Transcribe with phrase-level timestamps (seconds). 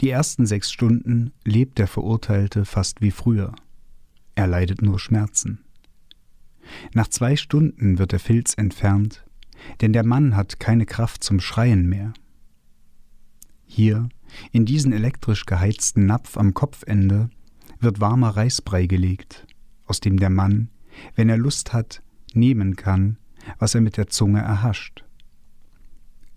[0.00, 3.54] Die ersten sechs Stunden lebt der Verurteilte fast wie früher.
[4.34, 5.60] Er leidet nur Schmerzen.
[6.94, 9.24] Nach zwei Stunden wird der Filz entfernt,
[9.80, 12.14] denn der Mann hat keine Kraft zum Schreien mehr.
[13.66, 14.08] Hier,
[14.52, 17.28] in diesen elektrisch geheizten Napf am Kopfende,
[17.78, 19.46] wird warmer Reisbrei gelegt,
[19.86, 20.70] aus dem der Mann,
[21.14, 23.18] wenn er Lust hat, nehmen kann,
[23.58, 25.04] was er mit der Zunge erhascht.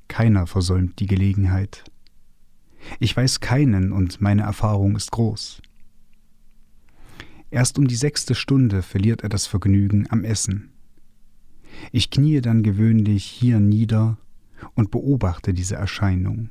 [0.08, 1.84] Keiner versäumt die Gelegenheit.
[3.00, 5.62] Ich weiß keinen und meine Erfahrung ist groß.
[7.52, 10.72] Erst um die sechste Stunde verliert er das Vergnügen am Essen.
[11.92, 14.18] Ich kniee dann gewöhnlich hier nieder
[14.74, 16.50] und beobachte diese Erscheinung.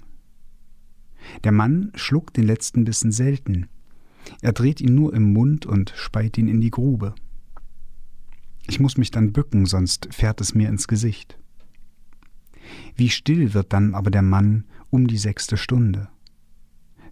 [1.45, 3.69] Der Mann schluckt den letzten Bissen selten.
[4.41, 7.15] Er dreht ihn nur im Mund und speit ihn in die Grube.
[8.69, 11.37] Ich muss mich dann bücken, sonst fährt es mir ins Gesicht.
[12.95, 16.09] Wie still wird dann aber der Mann um die sechste Stunde.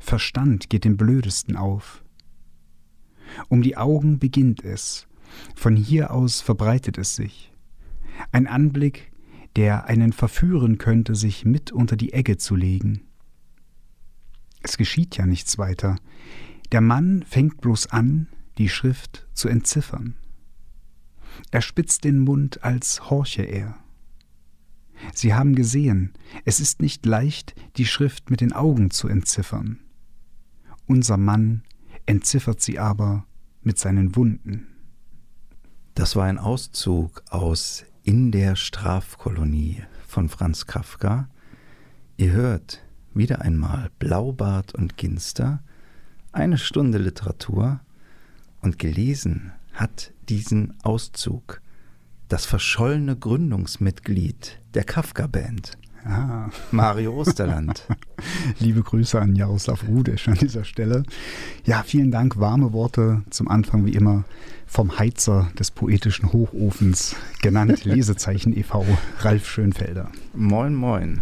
[0.00, 2.02] Verstand geht dem Blödesten auf.
[3.48, 5.06] Um die Augen beginnt es,
[5.54, 7.52] von hier aus verbreitet es sich.
[8.32, 9.12] Ein Anblick,
[9.54, 13.02] der einen verführen könnte, sich mit unter die Egge zu legen.
[14.62, 15.96] Es geschieht ja nichts weiter.
[16.73, 18.28] Der Mann fängt bloß an,
[18.59, 20.16] die Schrift zu entziffern.
[21.51, 23.76] Er spitzt den Mund, als horche er.
[25.15, 26.12] Sie haben gesehen,
[26.45, 29.78] es ist nicht leicht, die Schrift mit den Augen zu entziffern.
[30.91, 31.63] Unser Mann
[32.05, 33.24] entziffert sie aber
[33.63, 34.66] mit seinen Wunden.
[35.95, 41.29] Das war ein Auszug aus In der Strafkolonie von Franz Kafka.
[42.16, 42.83] Ihr hört
[43.15, 45.63] wieder einmal Blaubart und Ginster,
[46.33, 47.79] eine Stunde Literatur
[48.61, 51.63] und gelesen hat diesen Auszug
[52.27, 55.79] das verschollene Gründungsmitglied der Kafka-Band.
[56.04, 56.48] Ah.
[56.70, 57.87] Mario Osterland.
[58.59, 61.02] Liebe Grüße an Jaroslav Rudesch an dieser Stelle.
[61.65, 62.38] Ja, vielen Dank.
[62.38, 64.25] Warme Worte zum Anfang, wie immer,
[64.66, 68.87] vom Heizer des poetischen Hochofens, genannt Lesezeichen e.V.,
[69.21, 70.11] Ralf Schönfelder.
[70.34, 71.21] Moin, moin.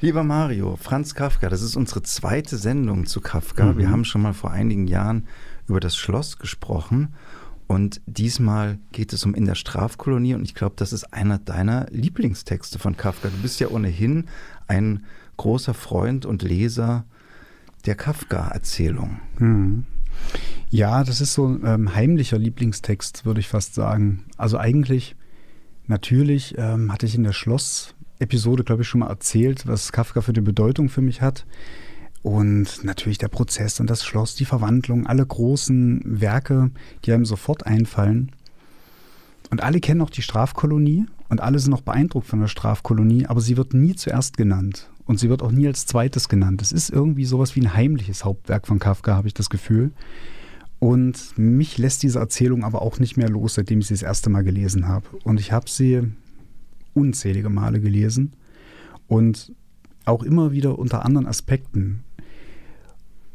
[0.00, 3.66] Lieber Mario, Franz Kafka, das ist unsere zweite Sendung zu Kafka.
[3.72, 3.78] Mhm.
[3.78, 5.26] Wir haben schon mal vor einigen Jahren
[5.68, 7.14] über das Schloss gesprochen.
[7.72, 11.86] Und diesmal geht es um In der Strafkolonie und ich glaube, das ist einer deiner
[11.90, 13.30] Lieblingstexte von Kafka.
[13.30, 14.26] Du bist ja ohnehin
[14.66, 15.06] ein
[15.38, 17.06] großer Freund und Leser
[17.86, 19.20] der Kafka-Erzählung.
[19.38, 19.86] Mhm.
[20.68, 24.24] Ja, das ist so ein ähm, heimlicher Lieblingstext, würde ich fast sagen.
[24.36, 25.16] Also eigentlich,
[25.86, 30.32] natürlich ähm, hatte ich in der Schloss-Episode, glaube ich, schon mal erzählt, was Kafka für
[30.32, 31.46] eine Bedeutung für mich hat.
[32.22, 36.70] Und natürlich der Prozess und das Schloss, die Verwandlung, alle großen Werke,
[37.04, 38.30] die einem sofort einfallen.
[39.50, 43.40] Und alle kennen auch die Strafkolonie und alle sind noch beeindruckt von der Strafkolonie, aber
[43.40, 46.62] sie wird nie zuerst genannt und sie wird auch nie als zweites genannt.
[46.62, 49.90] Es ist irgendwie sowas wie ein heimliches Hauptwerk von Kafka, habe ich das Gefühl.
[50.78, 54.30] Und mich lässt diese Erzählung aber auch nicht mehr los, seitdem ich sie das erste
[54.30, 55.06] Mal gelesen habe.
[55.22, 56.02] Und ich habe sie
[56.94, 58.32] unzählige Male gelesen
[59.06, 59.52] und
[60.04, 62.04] auch immer wieder unter anderen Aspekten.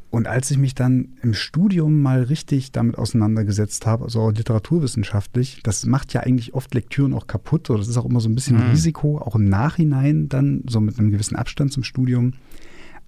[0.10, 5.62] Und als ich mich dann im Studium mal richtig damit auseinandergesetzt habe, also auch literaturwissenschaftlich,
[5.64, 8.36] das macht ja eigentlich oft Lektüren auch kaputt oder das ist auch immer so ein
[8.36, 8.72] bisschen mhm.
[8.72, 12.34] Risiko, auch im Nachhinein dann, so mit einem gewissen Abstand zum Studium.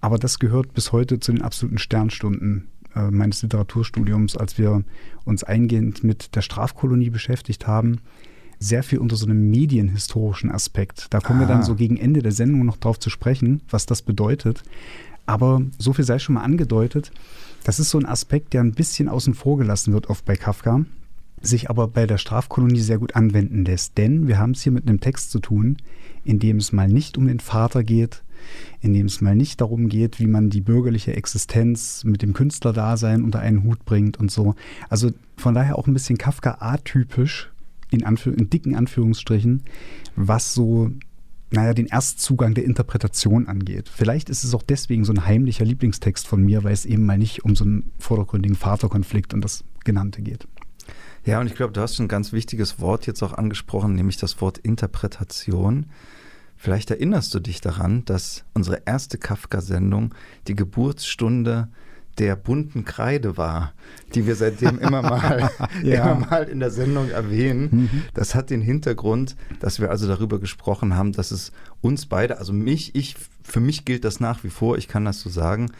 [0.02, 4.82] Aber das gehört bis heute zu den absoluten Sternstunden äh, meines Literaturstudiums, als wir
[5.24, 8.00] uns eingehend mit der Strafkolonie beschäftigt haben.
[8.58, 11.06] Sehr viel unter so einem medienhistorischen Aspekt.
[11.10, 11.42] Da kommen ah.
[11.44, 11.64] wir dann ah.
[11.64, 14.62] so gegen Ende der Sendung noch drauf zu sprechen, was das bedeutet.
[15.30, 17.12] Aber so viel sei schon mal angedeutet.
[17.62, 20.84] Das ist so ein Aspekt, der ein bisschen außen vor gelassen wird, oft bei Kafka,
[21.40, 23.96] sich aber bei der Strafkolonie sehr gut anwenden lässt.
[23.96, 25.76] Denn wir haben es hier mit einem Text zu tun,
[26.24, 28.24] in dem es mal nicht um den Vater geht,
[28.80, 33.22] in dem es mal nicht darum geht, wie man die bürgerliche Existenz mit dem Künstlerdasein
[33.22, 34.56] unter einen Hut bringt und so.
[34.88, 37.52] Also von daher auch ein bisschen Kafka atypisch,
[37.92, 39.62] in, in dicken Anführungsstrichen,
[40.16, 40.90] was so
[41.50, 43.88] naja, den Erstzugang der Interpretation angeht.
[43.92, 47.18] Vielleicht ist es auch deswegen so ein heimlicher Lieblingstext von mir, weil es eben mal
[47.18, 50.46] nicht um so einen vordergründigen Vaterkonflikt und das Genannte geht.
[51.24, 54.16] Ja, und ich glaube, du hast schon ein ganz wichtiges Wort jetzt auch angesprochen, nämlich
[54.16, 55.86] das Wort Interpretation.
[56.56, 60.14] Vielleicht erinnerst du dich daran, dass unsere erste Kafka-Sendung
[60.46, 61.68] die Geburtsstunde
[62.18, 63.72] der bunten Kreide war,
[64.14, 65.50] die wir seitdem immer mal,
[65.82, 66.12] ja.
[66.12, 67.68] immer mal in der Sendung erwähnen.
[67.70, 68.02] Mhm.
[68.14, 72.52] Das hat den Hintergrund, dass wir also darüber gesprochen haben, dass es uns beide, also
[72.52, 75.70] mich, ich, für mich gilt das nach wie vor, ich kann das so sagen,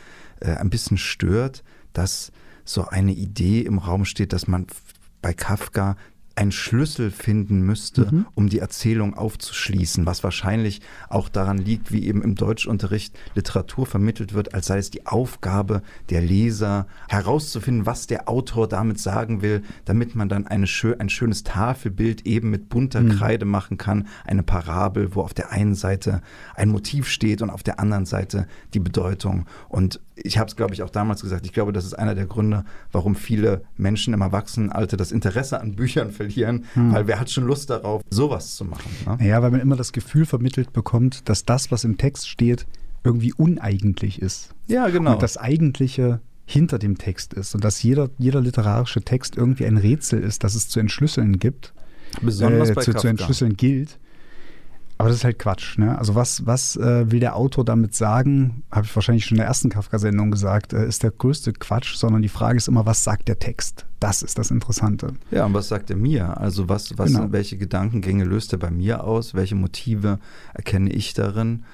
[0.41, 1.63] äh, ein bisschen stört,
[1.93, 2.33] dass
[2.65, 4.67] so eine Idee im Raum steht, dass man
[5.23, 5.97] bei Kafka
[6.37, 8.27] einen Schlüssel finden müsste, mhm.
[8.35, 14.33] um die Erzählung aufzuschließen, was wahrscheinlich auch daran liegt, wie eben im Deutschunterricht Literatur vermittelt
[14.33, 19.63] wird, als sei es die Aufgabe der Leser herauszufinden, was der Autor damit sagen will,
[19.85, 23.11] damit man dann eine schön, ein schönes Tafelbild eben mit bunter mhm.
[23.11, 26.23] Kreide machen kann, eine Parabel, wo auf der einen Seite
[26.55, 29.47] ein Motiv steht und auf der anderen Seite die Bedeutung.
[29.69, 32.27] Und ich habe es, glaube ich, auch damals gesagt, ich glaube, das ist einer der
[32.27, 36.93] Gründe, warum viele Menschen im Erwachsenenalter das Interesse an Büchern verlieren, hm.
[36.93, 38.91] weil wer hat schon Lust darauf, sowas zu machen.
[39.07, 39.27] Ne?
[39.27, 42.67] Ja, weil man immer das Gefühl vermittelt bekommt, dass das, was im Text steht,
[43.05, 44.55] irgendwie uneigentlich ist.
[44.67, 45.15] Ja, genau.
[45.15, 49.79] Und das Eigentliche hinter dem Text ist und dass jeder, jeder literarische Text irgendwie ein
[49.79, 51.73] Rätsel ist, das es zu entschlüsseln gibt.
[52.21, 53.99] Besonders äh, bei zu, zu entschlüsseln gilt.
[55.01, 55.79] Aber das ist halt Quatsch.
[55.79, 55.99] Ne?
[55.99, 58.65] Also was, was äh, will der Autor damit sagen?
[58.71, 62.21] Habe ich wahrscheinlich schon in der ersten Kafka-Sendung gesagt, äh, ist der größte Quatsch, sondern
[62.21, 63.87] die Frage ist immer, was sagt der Text?
[63.99, 65.15] Das ist das Interessante.
[65.31, 66.37] Ja, und was sagt er mir?
[66.37, 67.33] Also was, was, genau.
[67.33, 69.33] welche Gedankengänge löst er bei mir aus?
[69.33, 70.19] Welche Motive
[70.53, 71.65] erkenne ich darin?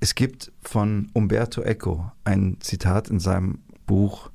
[0.00, 4.30] Es gibt von Umberto Eco ein Zitat in seinem Buch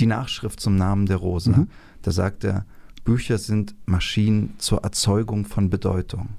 [0.00, 1.50] Die Nachschrift zum Namen der Rose.
[1.50, 1.68] Mhm.
[2.00, 2.64] Da sagt er,
[3.04, 6.30] Bücher sind Maschinen zur Erzeugung von Bedeutung.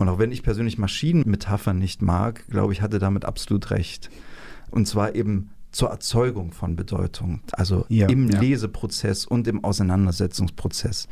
[0.00, 4.08] Und auch wenn ich persönlich Maschinenmetaphern nicht mag, glaube ich, hatte damit absolut recht.
[4.70, 8.40] Und zwar eben zur Erzeugung von Bedeutung, also ja, im ja.
[8.40, 11.06] Leseprozess und im Auseinandersetzungsprozess.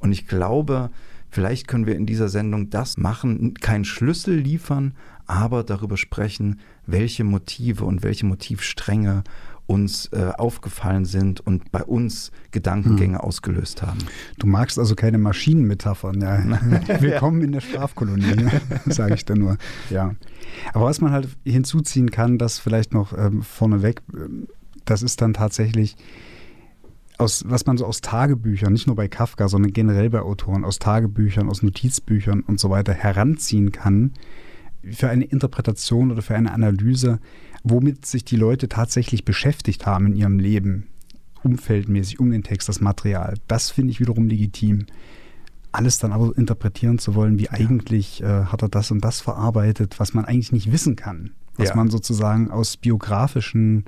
[0.00, 0.90] Und ich glaube,
[1.30, 4.94] vielleicht können wir in dieser Sendung das machen, keinen Schlüssel liefern,
[5.26, 9.22] aber darüber sprechen, welche Motive und welche Motivstränge
[9.66, 13.20] uns äh, aufgefallen sind und bei uns Gedankengänge hm.
[13.20, 13.98] ausgelöst haben.
[14.38, 16.20] Du magst also keine Maschinenmetaphern.
[16.20, 16.42] Ja.
[17.00, 18.48] Willkommen in der Strafkolonie,
[18.86, 19.56] sage ich da nur.
[19.90, 20.14] Ja.
[20.72, 24.48] Aber was man halt hinzuziehen kann, das vielleicht noch ähm, vorneweg, ähm,
[24.84, 25.96] das ist dann tatsächlich
[27.18, 30.80] aus, was man so aus Tagebüchern, nicht nur bei Kafka, sondern generell bei Autoren, aus
[30.80, 34.12] Tagebüchern, aus Notizbüchern und so weiter heranziehen kann
[34.90, 37.20] für eine Interpretation oder für eine Analyse
[37.64, 40.88] womit sich die Leute tatsächlich beschäftigt haben in ihrem Leben,
[41.42, 43.34] umfeldmäßig um den Text, das Material.
[43.46, 44.86] Das finde ich wiederum legitim.
[45.70, 47.52] Alles dann aber interpretieren zu wollen, wie ja.
[47.52, 51.32] eigentlich äh, hat er das und das verarbeitet, was man eigentlich nicht wissen kann.
[51.56, 51.76] Was ja.
[51.76, 53.84] man sozusagen aus biografischen,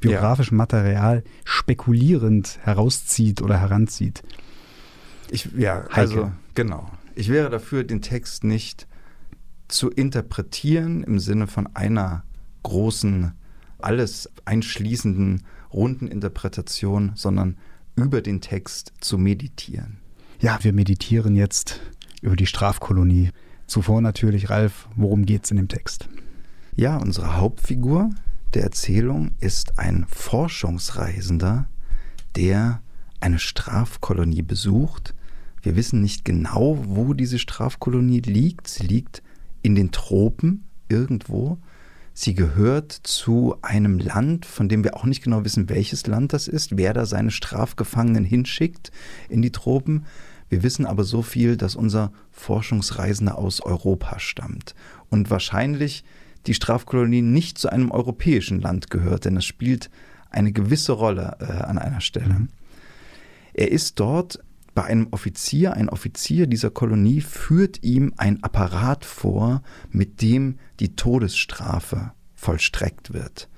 [0.00, 0.62] biografischem ja.
[0.62, 4.22] Material spekulierend herauszieht oder heranzieht.
[5.30, 5.96] Ich, ja, Heike.
[5.96, 6.90] also genau.
[7.14, 8.86] Ich wäre dafür, den Text nicht
[9.66, 12.24] zu interpretieren im Sinne von einer
[12.62, 13.32] großen,
[13.78, 17.56] alles einschließenden, runden Interpretation, sondern
[17.96, 19.98] über den Text zu meditieren.
[20.40, 21.80] Ja, wir meditieren jetzt
[22.22, 23.30] über die Strafkolonie.
[23.66, 26.08] Zuvor natürlich, Ralf, worum geht es in dem Text?
[26.76, 28.10] Ja, unsere Hauptfigur
[28.54, 31.68] der Erzählung ist ein Forschungsreisender,
[32.36, 32.80] der
[33.20, 35.14] eine Strafkolonie besucht.
[35.60, 38.68] Wir wissen nicht genau, wo diese Strafkolonie liegt.
[38.68, 39.22] Sie liegt
[39.62, 41.58] in den Tropen irgendwo.
[42.20, 46.48] Sie gehört zu einem Land, von dem wir auch nicht genau wissen, welches Land das
[46.48, 48.90] ist, wer da seine Strafgefangenen hinschickt
[49.28, 50.04] in die Tropen.
[50.48, 54.74] Wir wissen aber so viel, dass unser Forschungsreisender aus Europa stammt
[55.10, 56.02] und wahrscheinlich
[56.48, 59.88] die Strafkolonie nicht zu einem europäischen Land gehört, denn es spielt
[60.28, 62.34] eine gewisse Rolle äh, an einer Stelle.
[62.34, 62.48] Mhm.
[63.54, 64.40] Er ist dort
[64.78, 69.60] bei einem Offizier, ein Offizier dieser Kolonie führt ihm ein Apparat vor,
[69.90, 73.48] mit dem die Todesstrafe vollstreckt wird.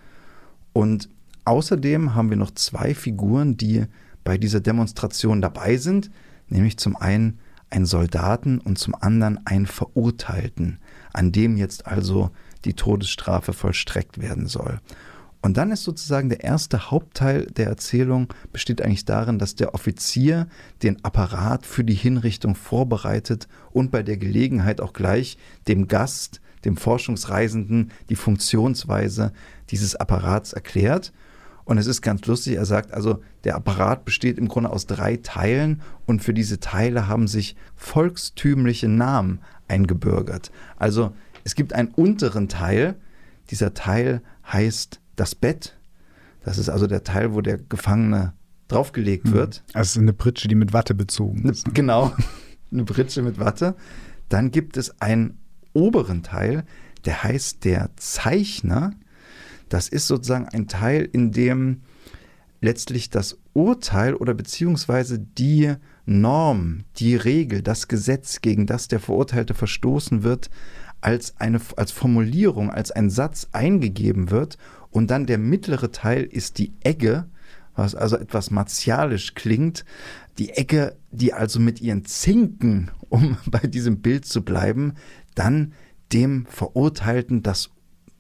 [0.73, 1.11] Und
[1.45, 3.85] außerdem haben wir noch zwei Figuren, die
[4.25, 6.11] bei dieser Demonstration dabei sind,
[6.49, 10.79] nämlich zum einen einen Soldaten und zum anderen einen Verurteilten,
[11.13, 12.31] an dem jetzt also
[12.65, 14.81] die Todesstrafe vollstreckt werden soll.
[15.43, 20.49] Und dann ist sozusagen der erste Hauptteil der Erzählung besteht eigentlich darin, dass der Offizier
[20.83, 26.77] den Apparat für die Hinrichtung vorbereitet und bei der Gelegenheit auch gleich dem Gast, dem
[26.77, 29.33] Forschungsreisenden, die Funktionsweise
[29.71, 31.13] dieses Apparats erklärt.
[31.65, 35.17] Und es ist ganz lustig, er sagt also, der Apparat besteht im Grunde aus drei
[35.17, 40.51] Teilen und für diese Teile haben sich volkstümliche Namen eingebürgert.
[40.77, 41.13] Also
[41.45, 42.97] es gibt einen unteren Teil,
[43.51, 44.21] dieser Teil
[44.53, 45.77] heißt das Bett.
[46.43, 48.33] Das ist also der Teil, wo der Gefangene
[48.69, 49.33] draufgelegt mhm.
[49.33, 49.63] wird.
[49.75, 51.67] Also eine Pritsche, die mit Watte bezogen ist.
[51.67, 51.73] Ne?
[51.75, 52.13] Genau,
[52.73, 53.77] eine Pritsche mit Watte.
[54.29, 55.39] Dann gibt es einen
[55.75, 56.65] oberen Teil,
[57.05, 58.93] der heißt der Zeichner.
[59.69, 61.83] Das ist sozusagen ein Teil, in dem
[62.63, 65.75] letztlich das Urteil oder beziehungsweise die
[66.07, 70.51] Norm, die Regel, das Gesetz, gegen das der Verurteilte verstoßen wird,
[71.01, 74.59] als eine als Formulierung, als ein Satz eingegeben wird
[74.91, 77.27] und dann der mittlere Teil ist die Egge,
[77.75, 79.85] was also etwas martialisch klingt.
[80.39, 84.95] Die Egge, die also mit ihren Zinken, um bei diesem Bild zu bleiben,
[85.35, 85.73] dann
[86.13, 87.71] dem Verurteilten das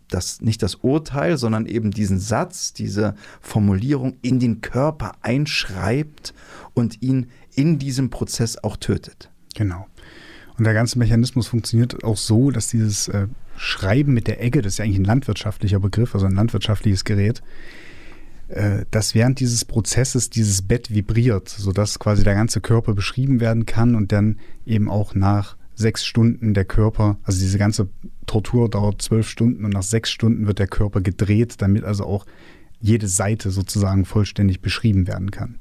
[0.08, 6.34] das nicht das Urteil, sondern eben diesen Satz, diese Formulierung in den Körper einschreibt
[6.74, 9.30] und ihn in diesem Prozess auch tötet.
[9.54, 9.86] Genau.
[10.58, 13.28] Und der ganze Mechanismus funktioniert auch so, dass dieses äh,
[13.62, 17.42] Schreiben mit der Egge, das ist ja eigentlich ein landwirtschaftlicher Begriff, also ein landwirtschaftliches Gerät,
[18.48, 23.66] äh, dass während dieses Prozesses dieses Bett vibriert, sodass quasi der ganze Körper beschrieben werden
[23.66, 27.90] kann und dann eben auch nach sechs Stunden der Körper, also diese ganze
[28.24, 32.24] Tortur dauert zwölf Stunden und nach sechs Stunden wird der Körper gedreht, damit also auch
[32.80, 35.59] jede Seite sozusagen vollständig beschrieben werden kann.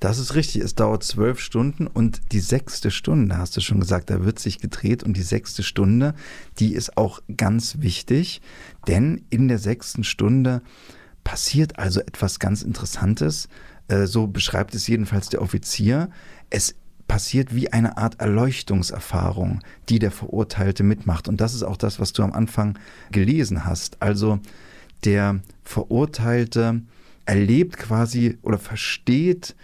[0.00, 0.62] Das ist richtig.
[0.62, 4.60] Es dauert zwölf Stunden und die sechste Stunde, hast du schon gesagt, da wird sich
[4.60, 6.14] gedreht und die sechste Stunde,
[6.58, 8.40] die ist auch ganz wichtig,
[8.86, 10.62] denn in der sechsten Stunde
[11.24, 13.48] passiert also etwas ganz Interessantes.
[13.88, 16.10] Äh, so beschreibt es jedenfalls der Offizier.
[16.48, 16.74] Es
[17.08, 21.26] passiert wie eine Art Erleuchtungserfahrung, die der Verurteilte mitmacht.
[21.26, 22.78] Und das ist auch das, was du am Anfang
[23.10, 24.00] gelesen hast.
[24.00, 24.38] Also
[25.04, 26.82] der Verurteilte
[27.24, 29.56] erlebt quasi oder versteht,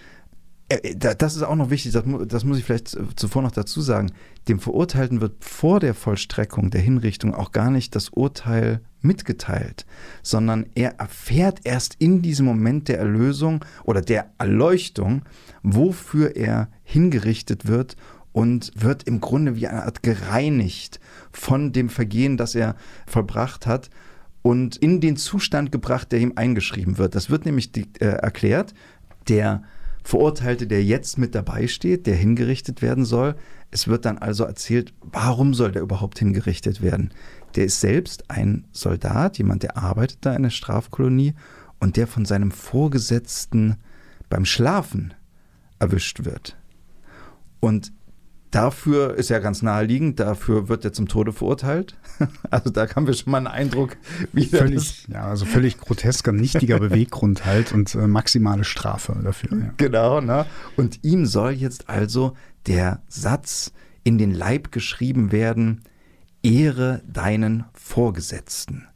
[0.96, 4.12] das ist auch noch wichtig, das, muss ich vielleicht zuvor noch dazu sagen.
[4.48, 9.84] Dem Verurteilten wird vor der Vollstreckung der Hinrichtung auch gar nicht das Urteil mitgeteilt,
[10.22, 15.22] sondern er erfährt erst in diesem Moment der Erlösung oder der Erleuchtung,
[15.62, 17.96] wofür er hingerichtet wird
[18.32, 20.98] und wird im Grunde wie eine Art gereinigt
[21.30, 22.74] von dem Vergehen, das er
[23.06, 23.90] vollbracht hat
[24.40, 27.14] und in den Zustand gebracht, der ihm eingeschrieben wird.
[27.14, 28.74] Das wird nämlich äh, erklärt.
[29.28, 29.62] Der
[30.04, 33.36] Verurteilte, der jetzt mit dabei steht, der hingerichtet werden soll.
[33.70, 37.12] Es wird dann also erzählt, warum soll der überhaupt hingerichtet werden?
[37.56, 41.34] Der ist selbst ein Soldat, jemand, der arbeitet da in der Strafkolonie
[41.80, 43.76] und der von seinem Vorgesetzten
[44.28, 45.14] beim Schlafen
[45.78, 46.56] erwischt wird.
[47.60, 47.92] Und
[48.54, 51.96] dafür ist ja ganz naheliegend, dafür wird er zum Tode verurteilt.
[52.50, 53.96] Also da haben wir schon mal einen Eindruck,
[54.32, 59.58] wie völlig, ja, also völlig grotesker, nichtiger Beweggrund halt und äh, maximale Strafe dafür.
[59.58, 59.74] Ja.
[59.76, 60.46] Genau, ne?
[60.76, 62.36] Und ihm soll jetzt also
[62.68, 63.72] der Satz
[64.04, 65.82] in den Leib geschrieben werden,
[66.44, 68.86] Ehre deinen Vorgesetzten.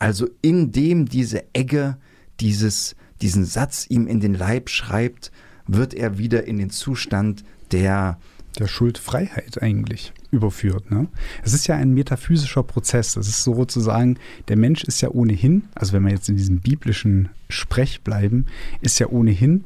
[0.00, 1.98] Also indem diese Egge
[2.40, 5.30] dieses, diesen Satz ihm in den Leib schreibt,
[5.66, 8.18] wird er wieder in den Zustand der
[8.60, 10.90] der Schuldfreiheit eigentlich überführt.
[10.90, 11.08] Ne?
[11.42, 13.16] Es ist ja ein metaphysischer Prozess.
[13.16, 17.30] Es ist sozusagen, der Mensch ist ja ohnehin, also wenn wir jetzt in diesem biblischen
[17.48, 18.46] Sprech bleiben,
[18.80, 19.64] ist ja ohnehin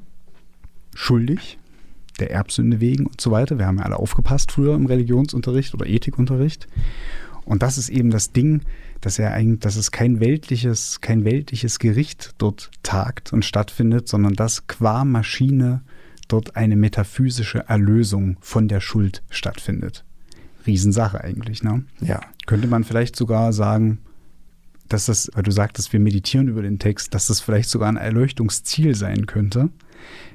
[0.95, 1.59] schuldig,
[2.21, 3.59] der Erbsünde wegen und so weiter.
[3.59, 6.69] Wir haben ja alle aufgepasst früher im Religionsunterricht oder Ethikunterricht.
[7.45, 8.63] Und das ist eben das Ding,
[9.01, 14.35] dass er eigentlich, dass es kein weltliches, kein weltliches Gericht dort tagt und stattfindet, sondern
[14.35, 15.83] dass qua Maschine
[16.29, 20.05] dort eine metaphysische Erlösung von der Schuld stattfindet.
[20.67, 21.85] Riesensache eigentlich, ne?
[22.01, 22.21] Ja.
[22.47, 23.99] Könnte man vielleicht sogar sagen,
[24.89, 27.97] dass das, weil du sagtest, wir meditieren über den Text, dass das vielleicht sogar ein
[27.97, 29.71] Erleuchtungsziel sein könnte.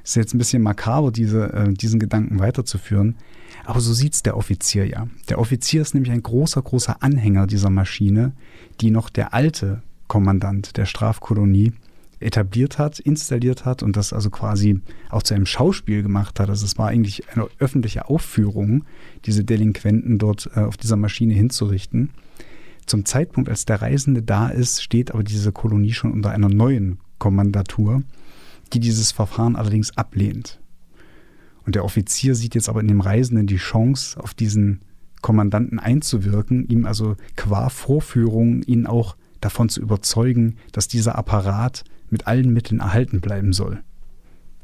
[0.03, 3.15] Ist jetzt ein bisschen makaber, diese, äh, diesen Gedanken weiterzuführen.
[3.65, 5.08] Aber so sieht es der Offizier ja.
[5.29, 8.34] Der Offizier ist nämlich ein großer, großer Anhänger dieser Maschine,
[8.81, 11.74] die noch der alte Kommandant der Strafkolonie
[12.19, 16.49] etabliert hat, installiert hat und das also quasi auch zu einem Schauspiel gemacht hat.
[16.49, 18.85] Also es war eigentlich eine öffentliche Aufführung,
[19.25, 22.09] diese Delinquenten dort äh, auf dieser Maschine hinzurichten.
[22.85, 26.99] Zum Zeitpunkt, als der Reisende da ist, steht aber diese Kolonie schon unter einer neuen
[27.19, 28.03] Kommandatur,
[28.73, 30.59] die dieses Verfahren allerdings ablehnt.
[31.65, 34.81] Und der Offizier sieht jetzt aber in dem Reisenden die Chance, auf diesen
[35.21, 42.27] Kommandanten einzuwirken, ihm also qua Vorführung ihn auch davon zu überzeugen, dass dieser Apparat mit
[42.27, 43.83] allen Mitteln erhalten bleiben soll.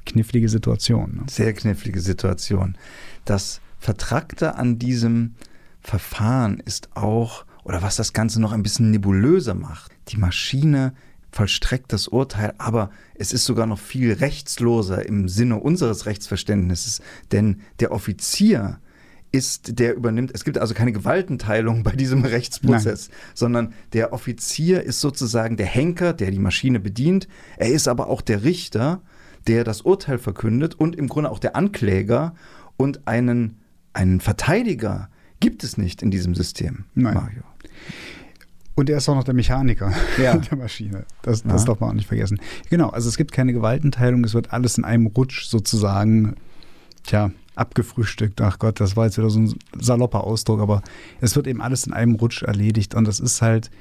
[0.05, 1.15] Knifflige Situation.
[1.15, 1.23] Ne?
[1.29, 2.77] Sehr knifflige Situation.
[3.25, 5.35] Das Vertrackte an diesem
[5.81, 10.93] Verfahren ist auch, oder was das Ganze noch ein bisschen nebulöser macht, die Maschine
[11.31, 17.61] vollstreckt das Urteil, aber es ist sogar noch viel rechtsloser im Sinne unseres Rechtsverständnisses, denn
[17.79, 18.79] der Offizier
[19.35, 23.17] ist, der übernimmt, es gibt also keine Gewaltenteilung bei diesem Rechtsprozess, Nein.
[23.33, 27.27] sondern der Offizier ist sozusagen der Henker, der die Maschine bedient.
[27.57, 29.01] Er ist aber auch der Richter,
[29.47, 32.33] der das Urteil verkündet und im Grunde auch der Ankläger
[32.77, 33.59] und einen,
[33.93, 35.09] einen Verteidiger
[35.41, 37.13] gibt es nicht in diesem System, Nein.
[37.13, 37.43] Mario.
[38.75, 40.37] Und er ist auch noch der Mechaniker ja.
[40.51, 41.05] der Maschine.
[41.21, 42.39] Das, das darf man auch nicht vergessen.
[42.69, 46.35] Genau, also es gibt keine Gewaltenteilung, es wird alles in einem Rutsch sozusagen,
[47.03, 48.41] tja, abgefrühstückt.
[48.41, 50.81] Ach Gott, das war jetzt wieder so ein salopper Ausdruck, aber
[51.21, 53.71] es wird eben alles in einem Rutsch erledigt und das ist halt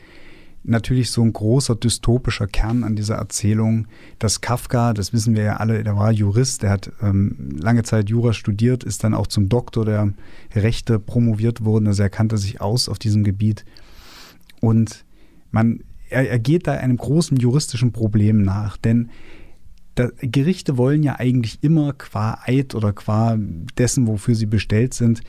[0.64, 3.86] natürlich so ein großer dystopischer Kern an dieser Erzählung,
[4.18, 8.08] dass Kafka, das wissen wir ja alle, der war Jurist, der hat ähm, lange Zeit
[8.08, 10.14] Jura studiert, ist dann auch zum Doktor der
[10.54, 13.64] Rechte promoviert worden, also er kannte sich aus auf diesem Gebiet.
[14.60, 15.04] Und
[15.50, 19.10] man, er, er geht da einem großen juristischen Problem nach, denn
[19.94, 23.36] da, Gerichte wollen ja eigentlich immer qua Eid oder qua
[23.78, 25.22] dessen, wofür sie bestellt sind,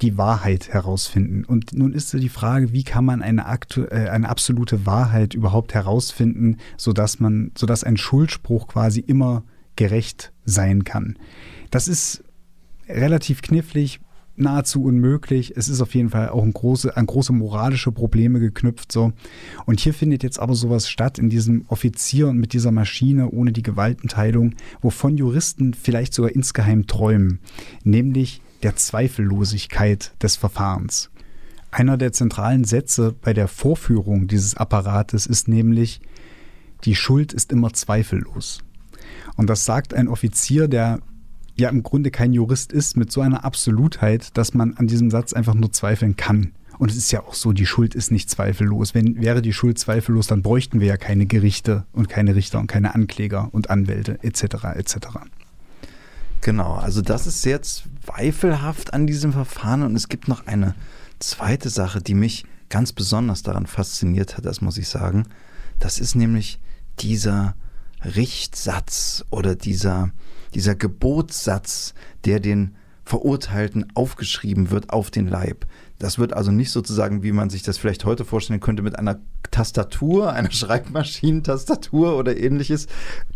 [0.00, 1.44] die Wahrheit herausfinden.
[1.44, 6.56] Und nun ist die Frage, wie kann man eine, äh, eine absolute Wahrheit überhaupt herausfinden,
[6.76, 9.44] sodass man, sodass ein Schuldspruch quasi immer
[9.76, 11.16] gerecht sein kann.
[11.70, 12.24] Das ist
[12.88, 14.00] relativ knifflig,
[14.42, 15.56] nahezu unmöglich.
[15.56, 18.92] Es ist auf jeden Fall auch ein große, an große moralische Probleme geknüpft.
[18.92, 19.12] So.
[19.66, 23.52] Und hier findet jetzt aber sowas statt in diesem Offizier und mit dieser Maschine ohne
[23.52, 27.38] die Gewaltenteilung, wovon Juristen vielleicht sogar insgeheim träumen.
[27.84, 31.10] Nämlich der Zweifellosigkeit des Verfahrens.
[31.70, 36.00] Einer der zentralen Sätze bei der Vorführung dieses Apparates ist nämlich,
[36.84, 38.60] die Schuld ist immer zweifellos.
[39.36, 41.00] Und das sagt ein Offizier, der
[41.56, 45.32] ja im Grunde kein Jurist ist, mit so einer Absolutheit, dass man an diesem Satz
[45.32, 46.52] einfach nur zweifeln kann.
[46.78, 48.94] Und es ist ja auch so, die Schuld ist nicht zweifellos.
[48.94, 52.66] Wenn wäre die Schuld zweifellos, dann bräuchten wir ja keine Gerichte und keine Richter und
[52.66, 54.64] keine Ankläger und Anwälte etc.
[54.74, 54.96] etc.
[56.40, 60.74] Genau, also das ist sehr zweifelhaft an diesem Verfahren und es gibt noch eine
[61.20, 65.28] zweite Sache, die mich ganz besonders daran fasziniert hat, das muss ich sagen.
[65.78, 66.58] Das ist nämlich
[66.98, 67.54] dieser
[68.04, 70.10] Richtsatz oder dieser,
[70.54, 71.94] dieser Gebotssatz,
[72.24, 75.66] der den Verurteilten aufgeschrieben wird auf den Leib.
[75.98, 79.20] Das wird also nicht sozusagen, wie man sich das vielleicht heute vorstellen könnte, mit einer
[79.50, 82.86] Tastatur, einer Schreibmaschinentastatur oder ähnliches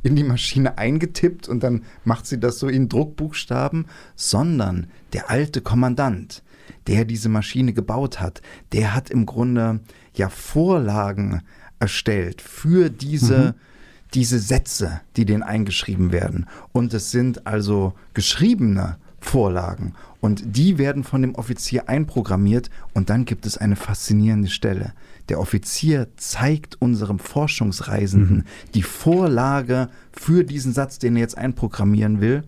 [0.03, 5.61] in die Maschine eingetippt und dann macht sie das so in Druckbuchstaben, sondern der alte
[5.61, 6.43] Kommandant,
[6.87, 8.43] der diese Maschine gebaut hat,
[8.73, 9.81] der hat im Grunde
[10.15, 11.43] ja Vorlagen
[11.81, 13.76] erstellt für diese mhm
[14.17, 16.47] diese Sätze, die denen eingeschrieben werden.
[16.73, 19.93] Und es sind also geschriebene Vorlagen.
[20.21, 24.95] Und die werden von dem Offizier einprogrammiert und dann gibt es eine faszinierende Stelle.
[25.29, 28.45] Der Offizier zeigt unserem Forschungsreisenden mhm.
[28.73, 32.43] die Vorlage für diesen Satz, den er jetzt einprogrammieren will.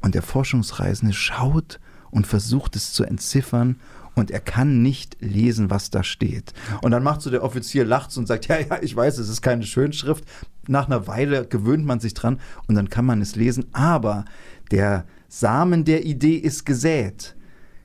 [0.00, 1.78] Und der Forschungsreisende schaut
[2.10, 3.76] und versucht es zu entziffern
[4.14, 6.52] und er kann nicht lesen, was da steht.
[6.82, 9.42] Und dann macht so der Offizier, lacht und sagt, ja, ja, ich weiß, es ist
[9.42, 10.24] keine Schönschrift.
[10.68, 13.66] Nach einer Weile gewöhnt man sich dran und dann kann man es lesen.
[13.72, 14.24] Aber
[14.70, 17.34] der Samen der Idee ist gesät.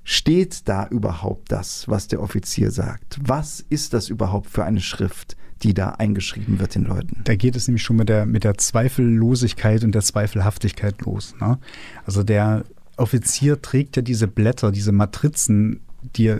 [0.03, 3.19] Steht da überhaupt das, was der Offizier sagt?
[3.21, 7.21] Was ist das überhaupt für eine Schrift, die da eingeschrieben wird den Leuten?
[7.25, 11.35] Da geht es nämlich schon mit der, mit der Zweifellosigkeit und der Zweifelhaftigkeit los.
[11.39, 11.59] Ne?
[12.05, 12.63] Also der
[12.97, 16.33] Offizier trägt ja diese Blätter, diese Matrizen die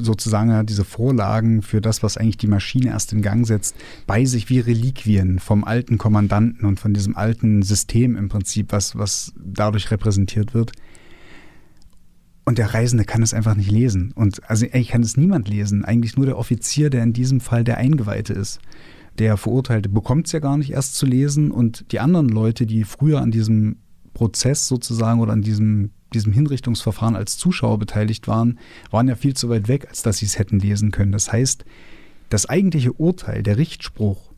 [0.00, 4.48] sozusagen diese Vorlagen für das, was eigentlich die Maschine erst in Gang setzt, bei sich
[4.48, 9.90] wie Reliquien vom alten Kommandanten und von diesem alten System im Prinzip, was, was dadurch
[9.90, 10.72] repräsentiert wird.
[12.44, 14.12] Und der Reisende kann es einfach nicht lesen.
[14.14, 15.84] Und also eigentlich kann es niemand lesen.
[15.84, 18.60] Eigentlich nur der Offizier, der in diesem Fall der Eingeweihte ist.
[19.18, 21.50] Der Verurteilte bekommt es ja gar nicht erst zu lesen.
[21.50, 23.76] Und die anderen Leute, die früher an diesem
[24.14, 28.58] Prozess sozusagen oder an diesem diesem Hinrichtungsverfahren als Zuschauer beteiligt waren,
[28.90, 31.12] waren ja viel zu weit weg, als dass sie es hätten lesen können.
[31.12, 31.64] Das heißt,
[32.28, 34.30] das eigentliche Urteil, der Richtspruch,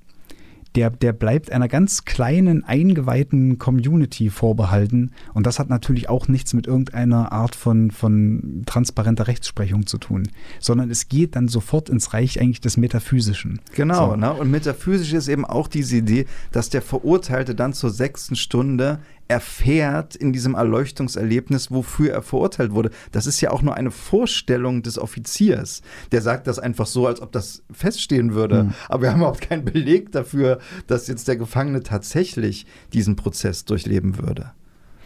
[0.74, 5.10] der, der bleibt einer ganz kleinen, eingeweihten Community vorbehalten.
[5.34, 10.28] Und das hat natürlich auch nichts mit irgendeiner Art von, von transparenter Rechtsprechung zu tun,
[10.60, 13.60] sondern es geht dann sofort ins Reich eigentlich des Metaphysischen.
[13.74, 14.16] Genau, so.
[14.16, 14.32] ne?
[14.32, 20.14] und metaphysisch ist eben auch diese Idee, dass der Verurteilte dann zur sechsten Stunde erfährt
[20.14, 22.90] in diesem Erleuchtungserlebnis, wofür er verurteilt wurde.
[23.12, 25.82] Das ist ja auch nur eine Vorstellung des Offiziers.
[26.10, 28.64] Der sagt das einfach so, als ob das feststehen würde.
[28.64, 28.74] Mhm.
[28.88, 34.18] Aber wir haben überhaupt keinen Beleg dafür, dass jetzt der Gefangene tatsächlich diesen Prozess durchleben
[34.18, 34.52] würde.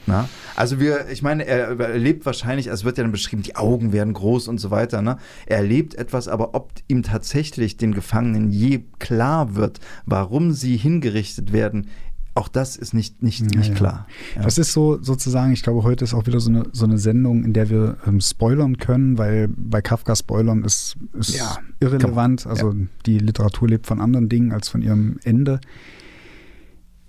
[0.07, 0.29] Na?
[0.55, 4.15] Also wir, ich meine, er erlebt wahrscheinlich, es wird ja dann beschrieben, die Augen werden
[4.15, 5.03] groß und so weiter.
[5.03, 5.19] Ne?
[5.47, 11.53] Er erlebt etwas, aber ob ihm tatsächlich den Gefangenen je klar wird, warum sie hingerichtet
[11.53, 11.89] werden,
[12.37, 14.07] auch das ist nicht, nicht, ja, nicht klar.
[14.35, 14.43] Ja.
[14.43, 17.45] Das ist so sozusagen, ich glaube, heute ist auch wieder so eine, so eine Sendung,
[17.45, 22.47] in der wir ähm, spoilern können, weil bei Kafka spoilern ist, ist ja, irrelevant.
[22.47, 22.75] Also
[23.07, 25.61] die Literatur lebt von anderen Dingen als von ihrem Ende.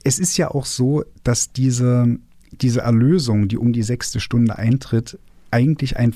[0.03, 2.17] Es ist ja auch so, dass diese,
[2.51, 5.19] diese Erlösung, die um die sechste Stunde eintritt,
[5.51, 6.13] eigentlich ein,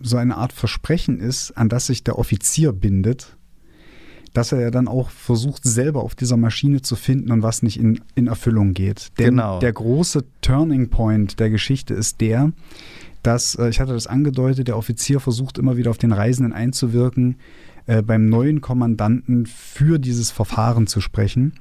[0.00, 3.33] so eine Art Versprechen ist, an das sich der Offizier bindet
[4.34, 7.78] dass er ja dann auch versucht, selber auf dieser Maschine zu finden und was nicht
[7.78, 9.12] in, in Erfüllung geht.
[9.18, 9.60] Denn genau.
[9.60, 12.52] der große Turning Point der Geschichte ist der,
[13.22, 17.36] dass, äh, ich hatte das angedeutet, der Offizier versucht immer wieder auf den Reisenden einzuwirken,
[17.86, 21.52] äh, beim neuen Kommandanten für dieses Verfahren zu sprechen.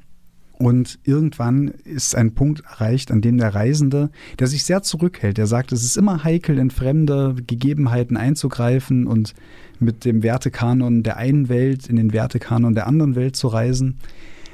[0.57, 4.09] Und irgendwann ist ein Punkt erreicht, an dem der Reisende,
[4.39, 9.33] der sich sehr zurückhält, der sagt, es ist immer heikel, in fremde Gegebenheiten einzugreifen und
[9.79, 13.99] mit dem Wertekanon der einen Welt in den Wertekanon der anderen Welt zu reisen.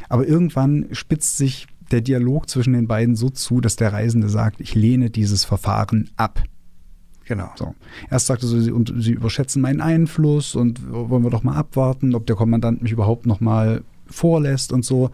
[0.09, 4.61] Aber irgendwann spitzt sich der Dialog zwischen den beiden so zu, dass der Reisende sagt,
[4.61, 6.43] ich lehne dieses Verfahren ab.
[7.25, 7.51] Genau.
[7.55, 7.75] So.
[8.09, 12.15] Erst sagte sie, sie, und sie überschätzen meinen Einfluss und wollen wir doch mal abwarten,
[12.15, 15.11] ob der Kommandant mich überhaupt noch mal vorlässt und so.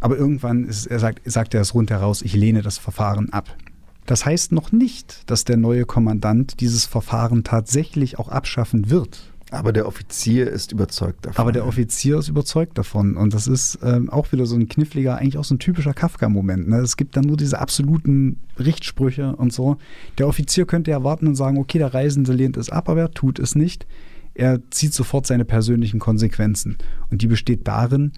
[0.00, 3.56] Aber irgendwann ist, er sagt, sagt er es rundheraus, ich lehne das Verfahren ab.
[4.06, 9.34] Das heißt noch nicht, dass der neue Kommandant dieses Verfahren tatsächlich auch abschaffen wird.
[9.50, 11.40] Aber der Offizier ist überzeugt davon.
[11.40, 13.16] Aber der Offizier ist überzeugt davon.
[13.16, 16.68] Und das ist ähm, auch wieder so ein kniffliger, eigentlich auch so ein typischer Kafka-Moment.
[16.68, 16.78] Ne?
[16.78, 19.76] Es gibt dann nur diese absoluten Richtsprüche und so.
[20.18, 23.10] Der Offizier könnte ja warten und sagen, okay, der Reisende lehnt es ab, aber er
[23.12, 23.86] tut es nicht.
[24.34, 26.76] Er zieht sofort seine persönlichen Konsequenzen.
[27.10, 28.12] Und die besteht darin,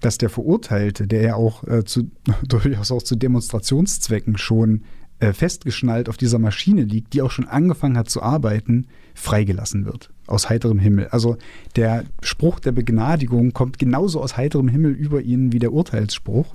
[0.00, 2.10] dass der Verurteilte, der ja auch äh, zu,
[2.46, 4.82] durchaus auch zu Demonstrationszwecken schon
[5.18, 10.10] äh, festgeschnallt auf dieser Maschine liegt, die auch schon angefangen hat zu arbeiten, freigelassen wird.
[10.26, 11.08] Aus heiterem Himmel.
[11.08, 11.36] Also
[11.76, 16.54] der Spruch der Begnadigung kommt genauso aus heiterem Himmel über ihn wie der Urteilsspruch.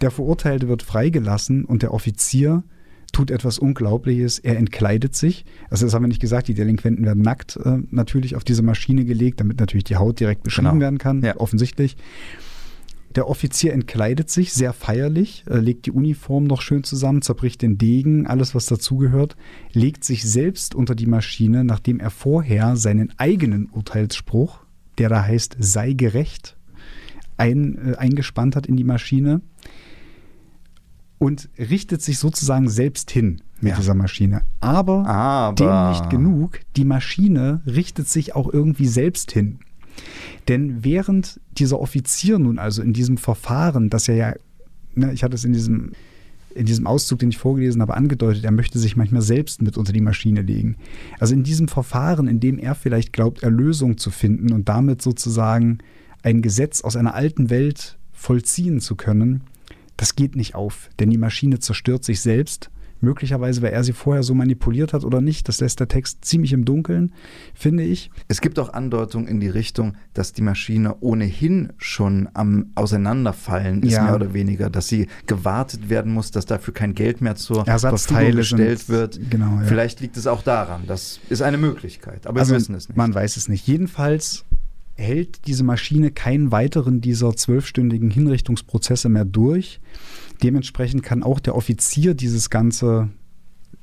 [0.00, 2.62] Der Verurteilte wird freigelassen und der Offizier
[3.12, 4.38] tut etwas Unglaubliches.
[4.38, 5.44] Er entkleidet sich.
[5.70, 9.04] Also das haben wir nicht gesagt, die Delinquenten werden nackt äh, natürlich auf diese Maschine
[9.04, 10.80] gelegt, damit natürlich die Haut direkt beschrieben genau.
[10.80, 11.36] werden kann, ja.
[11.36, 11.96] offensichtlich.
[13.16, 17.78] Der Offizier entkleidet sich sehr feierlich, äh, legt die Uniform noch schön zusammen, zerbricht den
[17.78, 19.36] Degen, alles was dazugehört,
[19.72, 24.60] legt sich selbst unter die Maschine, nachdem er vorher seinen eigenen Urteilsspruch,
[24.98, 26.58] der da heißt, sei gerecht,
[27.38, 29.40] ein, äh, eingespannt hat in die Maschine
[31.18, 33.76] und richtet sich sozusagen selbst hin mit ja.
[33.78, 34.42] dieser Maschine.
[34.60, 39.60] Aber, Aber dem nicht genug, die Maschine richtet sich auch irgendwie selbst hin.
[40.48, 44.34] Denn während dieser Offizier nun also in diesem Verfahren, das er ja,
[44.94, 45.92] ne, ich hatte es in diesem,
[46.54, 49.92] in diesem Auszug, den ich vorgelesen habe, angedeutet, er möchte sich manchmal selbst mit unter
[49.92, 50.76] die Maschine legen.
[51.18, 55.78] Also in diesem Verfahren, in dem er vielleicht glaubt, Erlösung zu finden und damit sozusagen
[56.22, 59.42] ein Gesetz aus einer alten Welt vollziehen zu können,
[59.96, 64.22] das geht nicht auf, denn die Maschine zerstört sich selbst Möglicherweise, weil er sie vorher
[64.22, 65.48] so manipuliert hat oder nicht.
[65.48, 67.12] Das lässt der Text ziemlich im Dunkeln,
[67.54, 68.10] finde ich.
[68.28, 73.92] Es gibt auch Andeutungen in die Richtung, dass die Maschine ohnehin schon am Auseinanderfallen ist,
[73.92, 74.04] ja.
[74.04, 74.70] mehr oder weniger.
[74.70, 79.20] Dass sie gewartet werden muss, dass dafür kein Geld mehr zur Verfügung gestellt wird.
[79.30, 79.64] Genau, ja.
[79.64, 80.82] Vielleicht liegt es auch daran.
[80.86, 82.96] Das ist eine Möglichkeit, aber also, wir wissen es nicht.
[82.96, 83.66] Man weiß es nicht.
[83.66, 84.44] Jedenfalls
[84.96, 89.80] hält diese Maschine keinen weiteren dieser zwölfstündigen Hinrichtungsprozesse mehr durch.
[90.42, 93.08] Dementsprechend kann auch der Offizier dieses ganze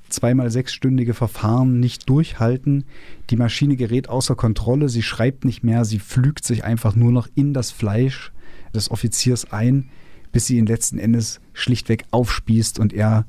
[0.09, 2.85] zweimal sechsstündige Verfahren nicht durchhalten.
[3.29, 7.27] Die Maschine gerät außer Kontrolle, sie schreibt nicht mehr, sie pflügt sich einfach nur noch
[7.35, 8.31] in das Fleisch
[8.73, 9.89] des Offiziers ein,
[10.31, 13.25] bis sie ihn letzten Endes schlichtweg aufspießt und er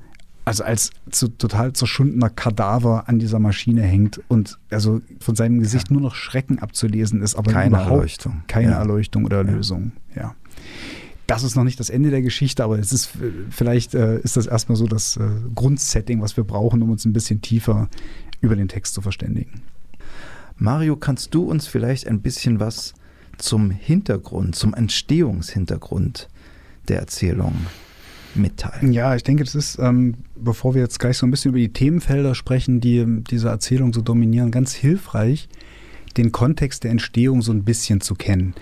[0.46, 5.88] also als zu, total zerschundener Kadaver an dieser Maschine hängt und also von seinem Gesicht
[5.88, 5.94] ja.
[5.94, 8.42] nur noch Schrecken abzulesen ist, aber keine Erleuchtung.
[8.46, 8.78] Keine ja.
[8.78, 10.22] Erleuchtung oder Erlösung, ja.
[10.22, 10.34] ja
[11.26, 13.10] das ist noch nicht das Ende der Geschichte, aber es ist
[13.50, 17.12] vielleicht äh, ist das erstmal so das äh, Grundsetting, was wir brauchen, um uns ein
[17.12, 17.88] bisschen tiefer
[18.40, 19.62] über den Text zu verständigen.
[20.56, 22.94] Mario, kannst du uns vielleicht ein bisschen was
[23.38, 26.28] zum Hintergrund, zum Entstehungshintergrund
[26.88, 27.54] der Erzählung
[28.34, 28.92] mitteilen?
[28.92, 31.72] Ja, ich denke, das ist, ähm, bevor wir jetzt gleich so ein bisschen über die
[31.72, 35.48] Themenfelder sprechen, die diese Erzählung so dominieren, ganz hilfreich,
[36.16, 38.54] den Kontext der Entstehung so ein bisschen zu kennen.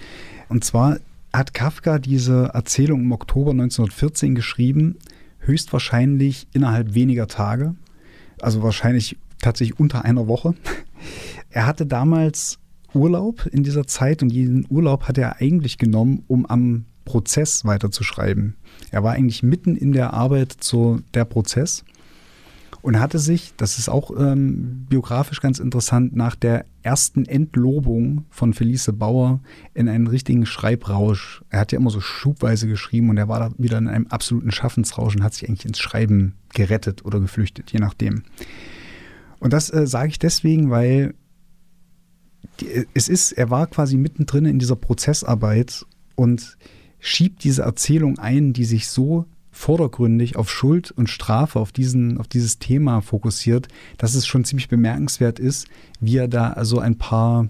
[0.48, 0.98] Und zwar
[1.32, 4.96] hat Kafka diese Erzählung im Oktober 1914 geschrieben,
[5.40, 7.74] höchstwahrscheinlich innerhalb weniger Tage,
[8.40, 10.54] also wahrscheinlich tatsächlich unter einer Woche.
[11.50, 12.58] Er hatte damals
[12.94, 18.56] Urlaub in dieser Zeit und diesen Urlaub hat er eigentlich genommen, um am Prozess weiterzuschreiben.
[18.90, 21.84] Er war eigentlich mitten in der Arbeit zu der Prozess
[22.82, 28.52] und hatte sich, das ist auch ähm, biografisch ganz interessant, nach der ersten Entlobung von
[28.52, 29.40] Felice Bauer
[29.72, 31.44] in einen richtigen Schreibrausch.
[31.48, 34.50] Er hat ja immer so schubweise geschrieben und er war da wieder in einem absoluten
[34.50, 38.24] Schaffensrausch und hat sich eigentlich ins Schreiben gerettet oder geflüchtet, je nachdem.
[39.38, 41.14] Und das äh, sage ich deswegen, weil
[42.60, 46.58] die, es ist, er war quasi mittendrin in dieser Prozessarbeit und
[46.98, 52.26] schiebt diese Erzählung ein, die sich so vordergründig auf Schuld und Strafe, auf, diesen, auf
[52.26, 55.68] dieses Thema fokussiert, dass es schon ziemlich bemerkenswert ist,
[56.00, 57.48] wie er da also ein paar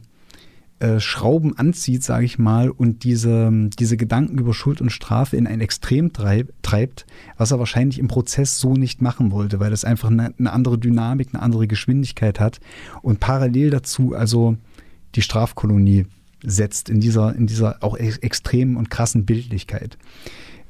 [0.80, 5.46] äh, Schrauben anzieht, sage ich mal, und diese, diese Gedanken über Schuld und Strafe in
[5.46, 9.84] ein Extrem treib, treibt, was er wahrscheinlich im Prozess so nicht machen wollte, weil das
[9.84, 12.58] einfach eine, eine andere Dynamik, eine andere Geschwindigkeit hat
[13.00, 14.56] und parallel dazu also
[15.14, 16.06] die Strafkolonie
[16.42, 19.96] setzt in dieser, in dieser auch extremen und krassen Bildlichkeit.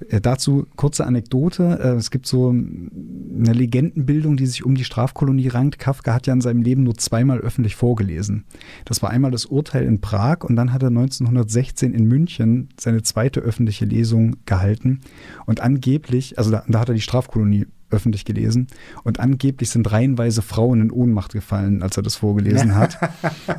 [0.09, 1.79] Äh, dazu kurze Anekdote.
[1.83, 5.79] Äh, es gibt so eine Legendenbildung, die sich um die Strafkolonie rankt.
[5.79, 8.45] Kafka hat ja in seinem Leben nur zweimal öffentlich vorgelesen.
[8.85, 13.03] Das war einmal das Urteil in Prag und dann hat er 1916 in München seine
[13.03, 15.01] zweite öffentliche Lesung gehalten.
[15.47, 18.67] Und angeblich, also da, da hat er die Strafkolonie öffentlich gelesen.
[19.05, 22.99] Und angeblich sind reihenweise Frauen in Ohnmacht gefallen, als er das vorgelesen hat.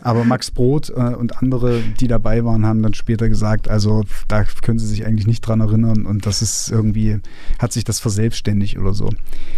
[0.02, 4.44] Aber Max Brot äh, und andere, die dabei waren, haben dann später gesagt, also da
[4.44, 7.20] können sie sich eigentlich nicht dran erinnern und das ist irgendwie,
[7.60, 9.10] hat sich das verselbstständigt oder so.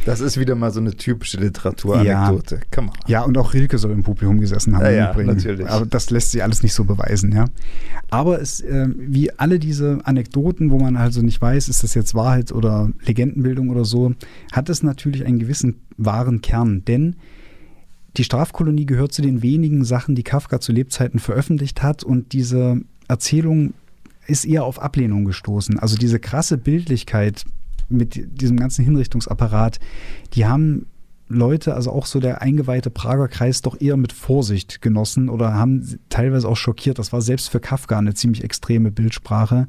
[0.06, 2.60] Das ist wieder mal so eine typische Literaturanekdote.
[2.76, 2.90] Ja.
[3.08, 4.86] ja, und auch Rilke soll im Publikum gesessen haben.
[4.86, 5.68] Ja, ja natürlich.
[5.68, 7.46] Aber das lässt sich alles nicht so beweisen, ja.
[8.10, 12.14] Aber es, äh, wie alle diese Anekdoten, wo man also nicht weiß, ist das jetzt
[12.14, 14.14] Wahrheit oder Legendenbildung oder so,
[14.52, 17.18] hat hat es natürlich einen gewissen wahren Kern, denn
[18.18, 22.82] die Strafkolonie gehört zu den wenigen Sachen, die Kafka zu Lebzeiten veröffentlicht hat und diese
[23.08, 23.76] Erzählung
[24.26, 25.78] ist eher auf Ablehnung gestoßen.
[25.78, 27.44] Also diese krasse Bildlichkeit
[27.90, 29.80] mit diesem ganzen Hinrichtungsapparat,
[30.34, 30.88] die haben
[31.28, 36.00] Leute, also auch so der eingeweihte Prager Kreis, doch eher mit Vorsicht genossen oder haben
[36.10, 36.98] teilweise auch schockiert.
[36.98, 39.68] Das war selbst für Kafka eine ziemlich extreme Bildsprache.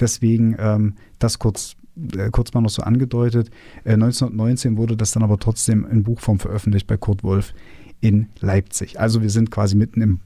[0.00, 1.76] Deswegen ähm, das kurz
[2.16, 3.50] äh, kurz mal noch so angedeutet.
[3.84, 7.54] Äh, 1919 wurde das dann aber trotzdem in Buchform veröffentlicht bei Kurt Wolf
[8.00, 9.00] in Leipzig.
[9.00, 10.20] Also wir sind quasi mitten im,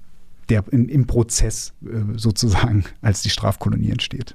[0.49, 4.35] der, im, im Prozess äh, sozusagen, als die Strafkolonie entsteht.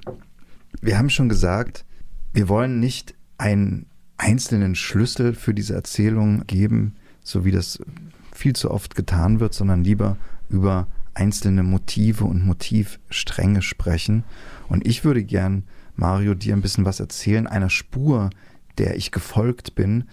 [0.80, 1.84] Wir haben schon gesagt,
[2.32, 7.80] wir wollen nicht einen einzelnen Schlüssel für diese Erzählung geben, so wie das
[8.32, 10.16] viel zu oft getan wird, sondern lieber
[10.48, 14.24] über einzelne Motive und Motivstränge sprechen.
[14.68, 15.64] Und ich würde gern
[15.98, 18.30] Mario, dir ein bisschen was erzählen, einer Spur,
[18.78, 20.04] der ich gefolgt bin,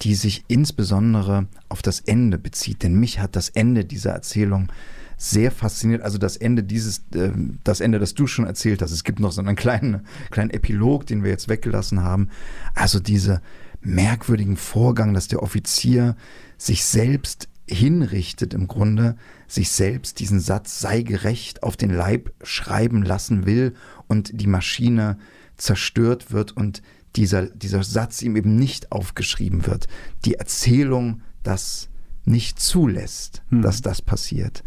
[0.00, 2.82] die sich insbesondere auf das Ende bezieht.
[2.82, 4.72] Denn mich hat das Ende dieser Erzählung
[5.16, 6.02] sehr fasziniert.
[6.02, 7.30] Also das Ende dieses, äh,
[7.62, 8.90] das Ende, das du schon erzählt hast.
[8.90, 12.30] Es gibt noch so einen kleinen, kleinen Epilog, den wir jetzt weggelassen haben.
[12.74, 13.40] Also diese
[13.80, 16.16] merkwürdigen Vorgang, dass der Offizier
[16.56, 19.16] sich selbst hinrichtet im Grunde,
[19.48, 23.74] sich selbst diesen Satz sei gerecht auf den Leib schreiben lassen will
[24.06, 25.18] und die Maschine
[25.56, 26.82] zerstört wird und
[27.16, 29.88] dieser, dieser Satz ihm eben nicht aufgeschrieben wird.
[30.24, 31.88] Die Erzählung das
[32.24, 33.62] nicht zulässt, hm.
[33.62, 34.62] dass das passiert.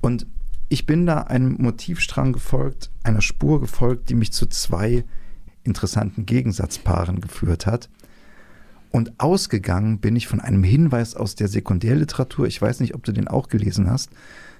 [0.00, 0.26] Und
[0.68, 5.04] ich bin da einem Motivstrang gefolgt, einer Spur gefolgt, die mich zu zwei
[5.64, 7.90] interessanten Gegensatzpaaren geführt hat.
[8.92, 13.12] Und ausgegangen bin ich von einem Hinweis aus der Sekundärliteratur, ich weiß nicht, ob du
[13.12, 14.10] den auch gelesen hast,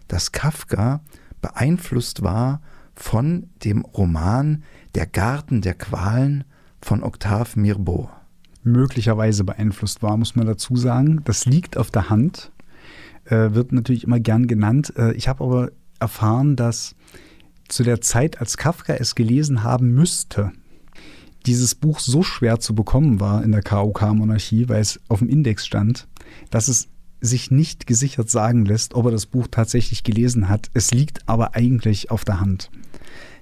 [0.08, 1.02] dass Kafka
[1.42, 2.62] beeinflusst war
[2.94, 4.64] von dem Roman
[4.94, 6.44] Der Garten der Qualen
[6.80, 8.10] von Octave Mirbeau.
[8.64, 11.20] Möglicherweise beeinflusst war, muss man dazu sagen.
[11.24, 12.52] Das liegt auf der Hand,
[13.26, 14.94] äh, wird natürlich immer gern genannt.
[14.96, 16.94] Äh, ich habe aber erfahren, dass
[17.68, 20.52] zu der Zeit, als Kafka es gelesen haben müsste,
[21.42, 25.66] dieses Buch so schwer zu bekommen war in der KOK-Monarchie, weil es auf dem Index
[25.66, 26.08] stand,
[26.50, 26.88] dass es
[27.20, 30.70] sich nicht gesichert sagen lässt, ob er das Buch tatsächlich gelesen hat.
[30.74, 32.70] Es liegt aber eigentlich auf der Hand.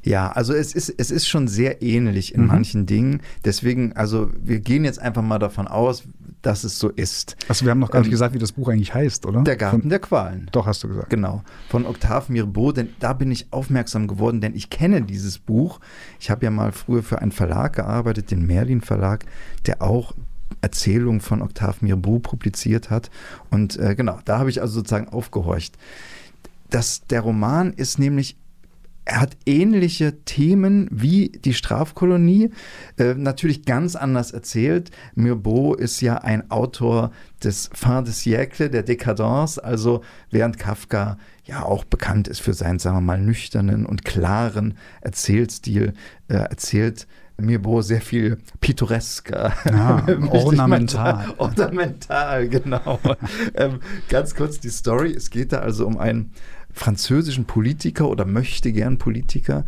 [0.03, 2.47] Ja, also es ist, es ist schon sehr ähnlich in mhm.
[2.47, 3.21] manchen Dingen.
[3.45, 6.05] Deswegen, also wir gehen jetzt einfach mal davon aus,
[6.43, 7.37] dass es so ist.
[7.49, 9.43] Also wir haben noch gar nicht ähm, gesagt, wie das Buch eigentlich heißt, oder?
[9.43, 10.49] Der Garten Von, der Qualen.
[10.53, 11.11] Doch, hast du gesagt.
[11.11, 11.43] Genau.
[11.69, 15.81] Von Octave Mirbeau, denn da bin ich aufmerksam geworden, denn ich kenne dieses Buch.
[16.19, 19.25] Ich habe ja mal früher für einen Verlag gearbeitet, den Merlin Verlag,
[19.67, 20.15] der auch
[20.63, 23.11] Erzählungen von Octave Mirbeau publiziert hat.
[23.51, 25.77] Und äh, genau, da habe ich also sozusagen aufgehorcht.
[26.71, 28.37] Das, der Roman ist nämlich
[29.05, 32.51] er hat ähnliche Themen wie die Strafkolonie,
[32.99, 34.91] äh, natürlich ganz anders erzählt.
[35.15, 37.11] Mirbeau ist ja ein Autor
[37.43, 42.79] des Fin de siècle, der Décadence, also während Kafka ja auch bekannt ist für seinen,
[42.79, 45.95] sagen wir mal, nüchternen und klaren Erzählstil,
[46.29, 47.07] äh, erzählt
[47.41, 49.53] Mirbeau sehr viel pittoresker.
[49.71, 51.35] Ja, ornamental.
[51.39, 52.99] ornamental, genau.
[53.55, 55.13] ähm, ganz kurz die Story.
[55.13, 56.33] Es geht da also um einen
[56.73, 59.65] französischen Politiker oder möchte gern Politiker,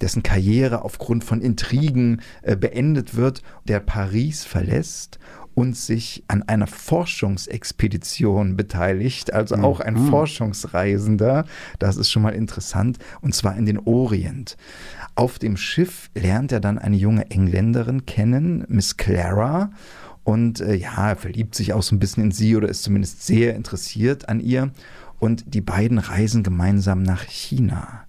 [0.00, 5.18] dessen Karriere aufgrund von Intrigen äh, beendet wird, der Paris verlässt
[5.54, 10.08] und sich an einer Forschungsexpedition beteiligt, also auch ein mhm.
[10.08, 11.44] Forschungsreisender.
[11.78, 14.56] Das ist schon mal interessant, und zwar in den Orient.
[15.14, 19.70] Auf dem Schiff lernt er dann eine junge Engländerin kennen, Miss Clara.
[20.24, 23.26] Und äh, ja, er verliebt sich auch so ein bisschen in sie oder ist zumindest
[23.26, 24.70] sehr interessiert an ihr
[25.22, 28.06] und die beiden reisen gemeinsam nach China.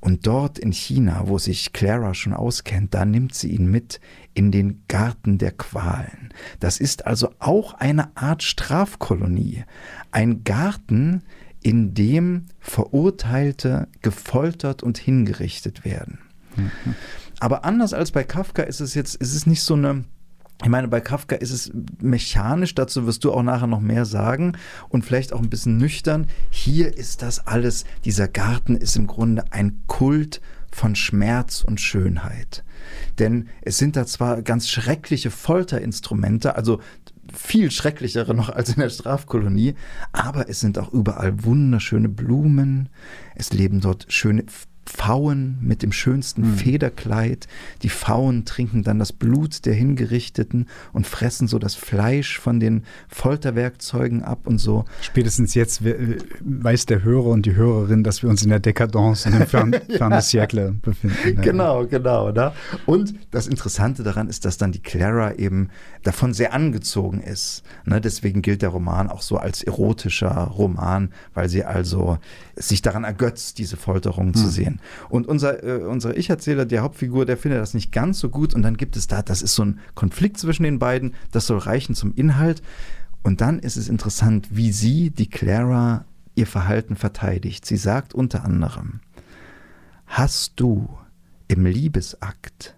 [0.00, 4.00] Und dort in China, wo sich Clara schon auskennt, da nimmt sie ihn mit
[4.32, 6.32] in den Garten der Qualen.
[6.58, 9.64] Das ist also auch eine Art Strafkolonie.
[10.12, 11.24] Ein Garten,
[11.62, 16.20] in dem Verurteilte gefoltert und hingerichtet werden.
[16.56, 16.70] Mhm.
[17.38, 20.06] Aber anders als bei Kafka ist es jetzt, ist es nicht so eine
[20.62, 24.56] ich meine, bei Kafka ist es mechanisch, dazu wirst du auch nachher noch mehr sagen
[24.88, 26.26] und vielleicht auch ein bisschen nüchtern.
[26.50, 32.62] Hier ist das alles, dieser Garten ist im Grunde ein Kult von Schmerz und Schönheit.
[33.18, 36.80] Denn es sind da zwar ganz schreckliche Folterinstrumente, also
[37.32, 39.74] viel schrecklichere noch als in der Strafkolonie,
[40.12, 42.88] aber es sind auch überall wunderschöne Blumen,
[43.34, 44.44] es leben dort schöne
[44.90, 46.56] Pfauen mit dem schönsten mhm.
[46.56, 47.46] Federkleid.
[47.82, 52.82] Die Pfauen trinken dann das Blut der Hingerichteten und fressen so das Fleisch von den
[53.08, 54.84] Folterwerkzeugen ab und so.
[55.00, 59.32] Spätestens jetzt weiß der Hörer und die Hörerin, dass wir uns in der Dekadence in
[59.32, 60.20] dem Fern ja.
[60.20, 61.40] Siècle befinden.
[61.40, 62.32] Genau, genau.
[62.32, 62.52] Ne?
[62.86, 65.68] Und das Interessante daran ist, dass dann die Clara eben
[66.02, 67.62] davon sehr angezogen ist.
[67.84, 68.00] Ne?
[68.00, 72.18] Deswegen gilt der Roman auch so als erotischer Roman, weil sie also
[72.60, 74.34] sich daran ergötzt, diese Folterungen mhm.
[74.34, 74.50] zu hm.
[74.50, 74.80] sehen.
[75.08, 78.54] Und unser, äh, unser Ich-Erzähler, der Hauptfigur, der findet das nicht ganz so gut.
[78.54, 81.58] Und dann gibt es da, das ist so ein Konflikt zwischen den beiden, das soll
[81.58, 82.62] reichen zum Inhalt.
[83.22, 87.66] Und dann ist es interessant, wie sie, die Clara, ihr Verhalten verteidigt.
[87.66, 89.00] Sie sagt unter anderem,
[90.06, 90.88] hast du
[91.48, 92.76] im Liebesakt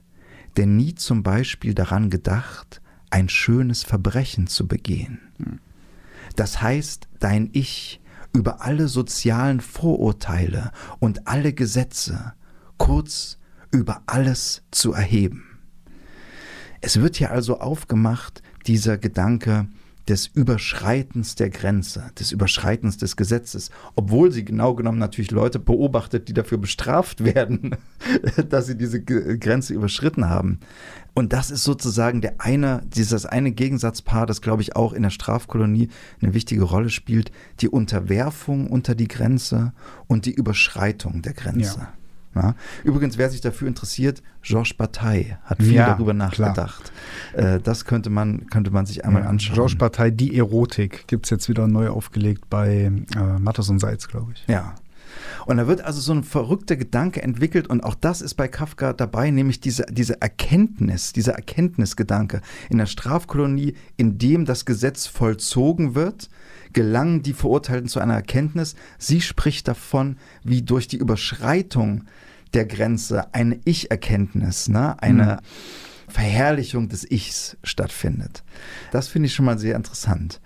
[0.57, 5.21] denn nie zum Beispiel daran gedacht, ein schönes Verbrechen zu begehen?
[5.39, 5.59] Hm.
[6.37, 8.01] Das heißt, dein Ich
[8.33, 12.35] über alle sozialen Vorurteile und alle Gesetze,
[12.79, 13.39] kurz
[13.71, 15.61] über alles zu erheben.
[16.81, 19.69] Es wird hier also aufgemacht, dieser Gedanke
[20.09, 26.29] des Überschreitens der Grenze, des Überschreitens des Gesetzes, obwohl sie genau genommen natürlich Leute beobachtet,
[26.29, 27.77] die dafür bestraft werden,
[28.49, 30.61] dass sie diese Grenze überschritten haben.
[31.15, 35.11] Und das ist sozusagen der eine, dieses eine Gegensatzpaar, das glaube ich auch in der
[35.11, 35.89] Strafkolonie
[36.21, 39.73] eine wichtige Rolle spielt, die Unterwerfung unter die Grenze
[40.07, 41.81] und die Überschreitung der Grenze.
[41.81, 41.93] Ja.
[42.35, 42.55] Ja.
[42.85, 46.93] Übrigens, wer sich dafür interessiert, Georges Bataille hat viel ja, darüber nachgedacht.
[47.35, 49.55] Äh, das könnte man, könnte man sich einmal anschauen.
[49.55, 54.09] Georges Bataille, die Erotik, gibt es jetzt wieder neu aufgelegt bei äh, Mattes und Seitz,
[54.09, 54.45] glaube ich.
[54.49, 54.75] Ja,
[55.47, 58.93] und da wird also so ein verrückter Gedanke entwickelt und auch das ist bei Kafka
[58.93, 62.41] dabei, nämlich diese, diese Erkenntnis, dieser Erkenntnisgedanke.
[62.71, 66.31] In der Strafkolonie, in dem das Gesetz vollzogen wird,
[66.73, 68.77] gelangen die Verurteilten zu einer Erkenntnis.
[68.99, 72.05] Sie spricht davon, wie durch die Überschreitung
[72.55, 75.01] der Grenze eine Ich-Erkenntnis, ne?
[75.03, 76.13] eine mhm.
[76.13, 78.45] Verherrlichung des Ichs stattfindet.
[78.91, 80.41] Das finde ich schon mal sehr interessant.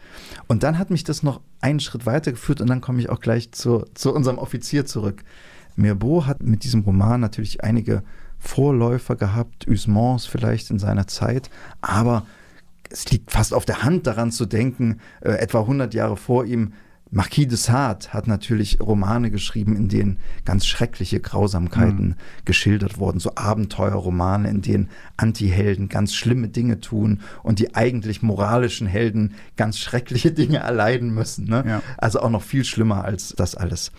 [0.49, 3.53] Und dann hat mich das noch einen Schritt weitergeführt und dann komme ich auch gleich
[3.53, 5.25] zu, zu unserem Offizier zurück.
[5.75, 8.03] Mirbeau hat mit diesem Roman natürlich einige
[8.39, 12.27] Vorläufer gehabt, Usements vielleicht in seiner Zeit, aber
[12.91, 16.73] es liegt fast auf der Hand daran zu denken, äh, etwa 100 Jahre vor ihm
[17.11, 22.15] Marquis de Sade hat natürlich Romane geschrieben, in denen ganz schreckliche Grausamkeiten mhm.
[22.45, 28.89] geschildert wurden, so Abenteuerromane, in denen Antihelden ganz schlimme Dinge tun und die eigentlich moralischen
[28.89, 31.49] Helden ganz schreckliche Dinge erleiden müssen.
[31.49, 31.65] Ne?
[31.67, 31.83] Ja.
[31.97, 33.93] Also auch noch viel schlimmer als das alles.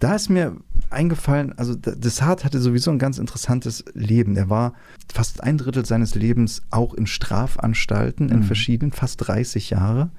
[0.00, 0.56] Da ist mir
[0.88, 4.34] eingefallen, also de Sade hatte sowieso ein ganz interessantes Leben.
[4.36, 4.72] Er war
[5.12, 8.44] fast ein Drittel seines Lebens auch in Strafanstalten, in mhm.
[8.44, 10.10] verschiedenen, fast 30 Jahre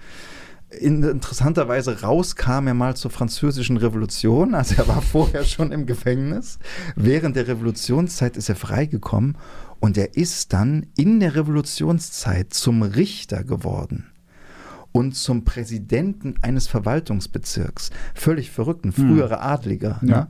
[0.80, 6.60] in, interessanterweise rauskam er mal zur französischen Revolution, also er war vorher schon im Gefängnis.
[6.96, 9.38] Während der Revolutionszeit ist er freigekommen
[9.80, 14.12] und er ist dann in der Revolutionszeit zum Richter geworden
[14.92, 17.92] und zum Präsidenten eines Verwaltungsbezirks.
[18.14, 19.48] Völlig verrückt, ein früherer hm.
[19.48, 20.00] Adliger.
[20.02, 20.08] Ja.
[20.08, 20.28] Ne?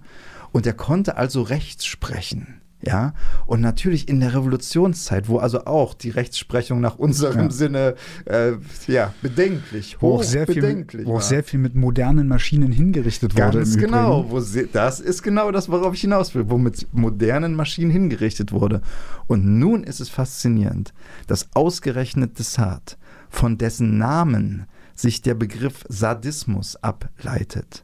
[0.52, 2.62] Und er konnte also Rechts sprechen.
[2.84, 3.14] Ja,
[3.46, 7.52] und natürlich in der Revolutionszeit, wo also auch die Rechtsprechung nach unserem ja.
[7.52, 8.54] Sinne äh,
[8.88, 12.72] ja, bedenklich, hoch wo auch sehr bedenklich viel, Wo auch sehr viel mit modernen Maschinen
[12.72, 13.66] hingerichtet Ganz wurde.
[13.66, 17.56] Ganz genau, wo sie, das ist genau das, worauf ich hinaus will, wo mit modernen
[17.56, 18.82] Maschinen hingerichtet wurde.
[19.28, 20.94] Und nun ist es faszinierend,
[21.28, 22.98] dass ausgerechnet Desart,
[23.30, 24.66] von dessen Namen
[24.96, 27.84] sich der Begriff Sadismus ableitet,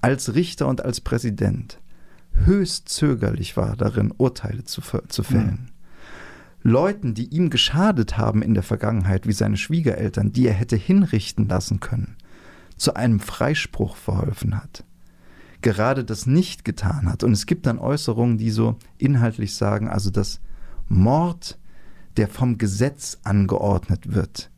[0.00, 1.78] als Richter und als Präsident
[2.44, 5.70] höchst zögerlich war darin, Urteile zu, zu fällen.
[5.70, 5.76] Mhm.
[6.70, 11.48] Leuten, die ihm geschadet haben in der Vergangenheit, wie seine Schwiegereltern, die er hätte hinrichten
[11.48, 12.16] lassen können,
[12.76, 14.84] zu einem Freispruch verholfen hat.
[15.62, 17.22] Gerade das nicht getan hat.
[17.22, 20.40] Und es gibt dann Äußerungen, die so inhaltlich sagen, also dass
[20.88, 21.58] Mord,
[22.16, 24.50] der vom Gesetz angeordnet wird,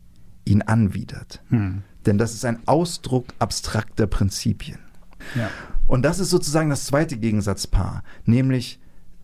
[0.45, 1.43] ihn anwidert.
[1.49, 1.83] Hm.
[2.07, 4.79] Denn das ist ein Ausdruck abstrakter Prinzipien.
[5.35, 5.51] Ja.
[5.89, 8.79] Und das ist sozusagen das zweite Gegensatzpaar, nämlich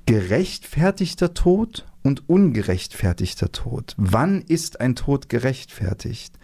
[0.07, 3.95] gerechtfertigter Tod und ungerechtfertigter Tod.
[3.97, 6.39] Wann ist ein Tod gerechtfertigt?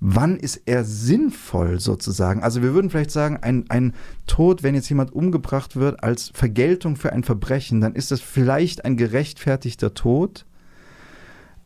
[0.00, 2.42] wann ist er sinnvoll sozusagen?
[2.42, 3.94] Also wir würden vielleicht sagen, ein, ein
[4.26, 8.84] Tod, wenn jetzt jemand umgebracht wird als Vergeltung für ein Verbrechen, dann ist das vielleicht
[8.84, 10.46] ein gerechtfertigter Tod.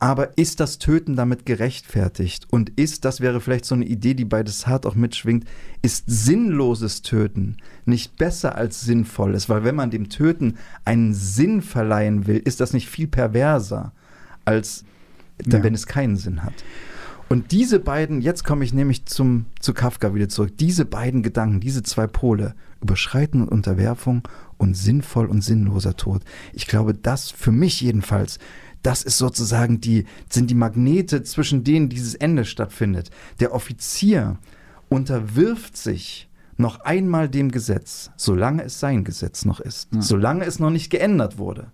[0.03, 2.49] Aber ist das Töten damit gerechtfertigt?
[2.51, 5.45] Und ist, das wäre vielleicht so eine Idee, die bei Desart auch mitschwingt,
[5.81, 9.49] ist sinnloses Töten nicht besser als sinnvolles?
[9.49, 13.93] Weil wenn man dem Töten einen Sinn verleihen will, ist das nicht viel perverser,
[14.45, 14.85] als
[15.47, 15.63] ja.
[15.63, 16.55] wenn es keinen Sinn hat.
[17.29, 21.61] Und diese beiden, jetzt komme ich nämlich zum, zu Kafka wieder zurück, diese beiden Gedanken,
[21.61, 24.27] diese zwei Pole, Überschreiten und Unterwerfung
[24.59, 26.25] und sinnvoll und sinnloser Tod.
[26.53, 28.41] Ich glaube, das für mich jedenfalls
[28.83, 33.11] das ist sozusagen die, sind die Magnete, zwischen denen dieses Ende stattfindet.
[33.41, 34.39] Der Offizier
[34.89, 40.03] unterwirft sich noch einmal dem Gesetz, solange es sein Gesetz noch ist, ja.
[40.03, 41.73] solange es noch nicht geändert wurde.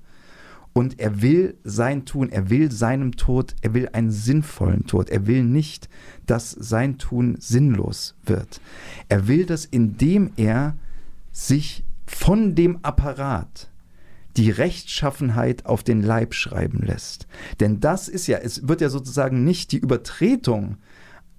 [0.72, 5.10] Und er will sein Tun, er will seinem Tod, er will einen sinnvollen Tod.
[5.10, 5.88] Er will nicht,
[6.26, 8.60] dass sein Tun sinnlos wird.
[9.08, 10.76] Er will das, indem er
[11.32, 13.70] sich von dem Apparat,
[14.38, 17.26] die Rechtschaffenheit auf den Leib schreiben lässt.
[17.58, 20.78] Denn das ist ja, es wird ja sozusagen nicht die Übertretung,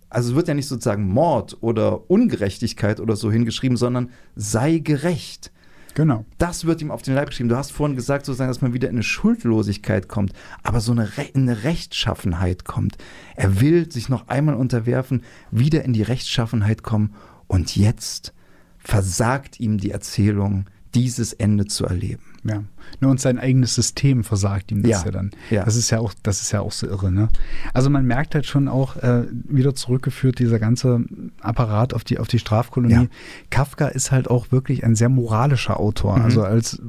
[0.09, 5.51] also es wird ja nicht sozusagen Mord oder Ungerechtigkeit oder so hingeschrieben, sondern sei gerecht.
[5.93, 6.25] Genau.
[6.37, 7.49] Das wird ihm auf den Leib geschrieben.
[7.49, 11.17] Du hast vorhin gesagt, sozusagen, dass man wieder in eine Schuldlosigkeit kommt, aber so eine,
[11.17, 12.97] Re eine Rechtschaffenheit kommt.
[13.35, 17.13] Er will sich noch einmal unterwerfen, wieder in die Rechtschaffenheit kommen
[17.47, 18.33] und jetzt
[18.77, 22.28] versagt ihm die Erzählung, dieses Ende zu erleben.
[22.43, 22.63] Ja.
[23.01, 25.31] Nur und sein eigenes System versagt ihm das ja, ja dann.
[25.49, 25.65] Ja.
[25.65, 27.29] Das ist ja auch, das ist ja auch so irre, ne?
[27.73, 31.03] Also man merkt halt schon auch, äh, wieder zurückgeführt, dieser ganze
[31.41, 32.93] Apparat auf die, auf die Strafkolonie.
[32.93, 33.07] Ja.
[33.49, 36.17] Kafka ist halt auch wirklich ein sehr moralischer Autor.
[36.17, 36.23] Mhm.
[36.23, 36.81] Also als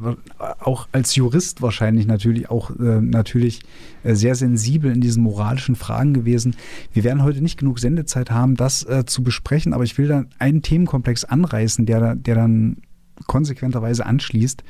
[0.61, 3.61] auch als Jurist wahrscheinlich natürlich auch äh, natürlich
[4.03, 6.57] äh, sehr sensibel in diesen moralischen Fragen gewesen.
[6.93, 10.25] Wir werden heute nicht genug Sendezeit haben, das äh, zu besprechen, aber ich will da
[10.39, 12.79] einen Themenkomplex anreißen, der, der dann
[13.27, 14.63] konsequenterweise anschließt.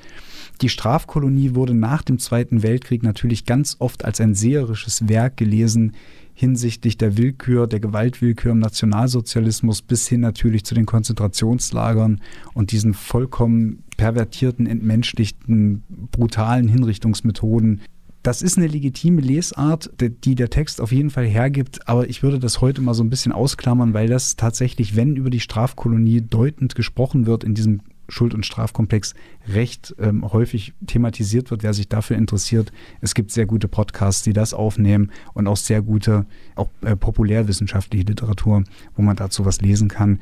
[0.60, 5.92] Die Strafkolonie wurde nach dem Zweiten Weltkrieg natürlich ganz oft als ein seherisches Werk gelesen
[6.34, 12.20] hinsichtlich der Willkür, der Gewaltwillkür im Nationalsozialismus bis hin natürlich zu den Konzentrationslagern
[12.54, 17.82] und diesen vollkommen pervertierten, entmenschlichten, brutalen Hinrichtungsmethoden.
[18.22, 22.38] Das ist eine legitime Lesart, die der Text auf jeden Fall hergibt, aber ich würde
[22.38, 26.74] das heute mal so ein bisschen ausklammern, weil das tatsächlich, wenn über die Strafkolonie deutend
[26.74, 27.80] gesprochen wird in diesem
[28.10, 29.14] Schuld- und Strafkomplex
[29.48, 32.72] recht ähm, häufig thematisiert wird, wer sich dafür interessiert.
[33.00, 38.04] Es gibt sehr gute Podcasts, die das aufnehmen und auch sehr gute, auch äh, populärwissenschaftliche
[38.04, 40.18] Literatur, wo man dazu was lesen kann.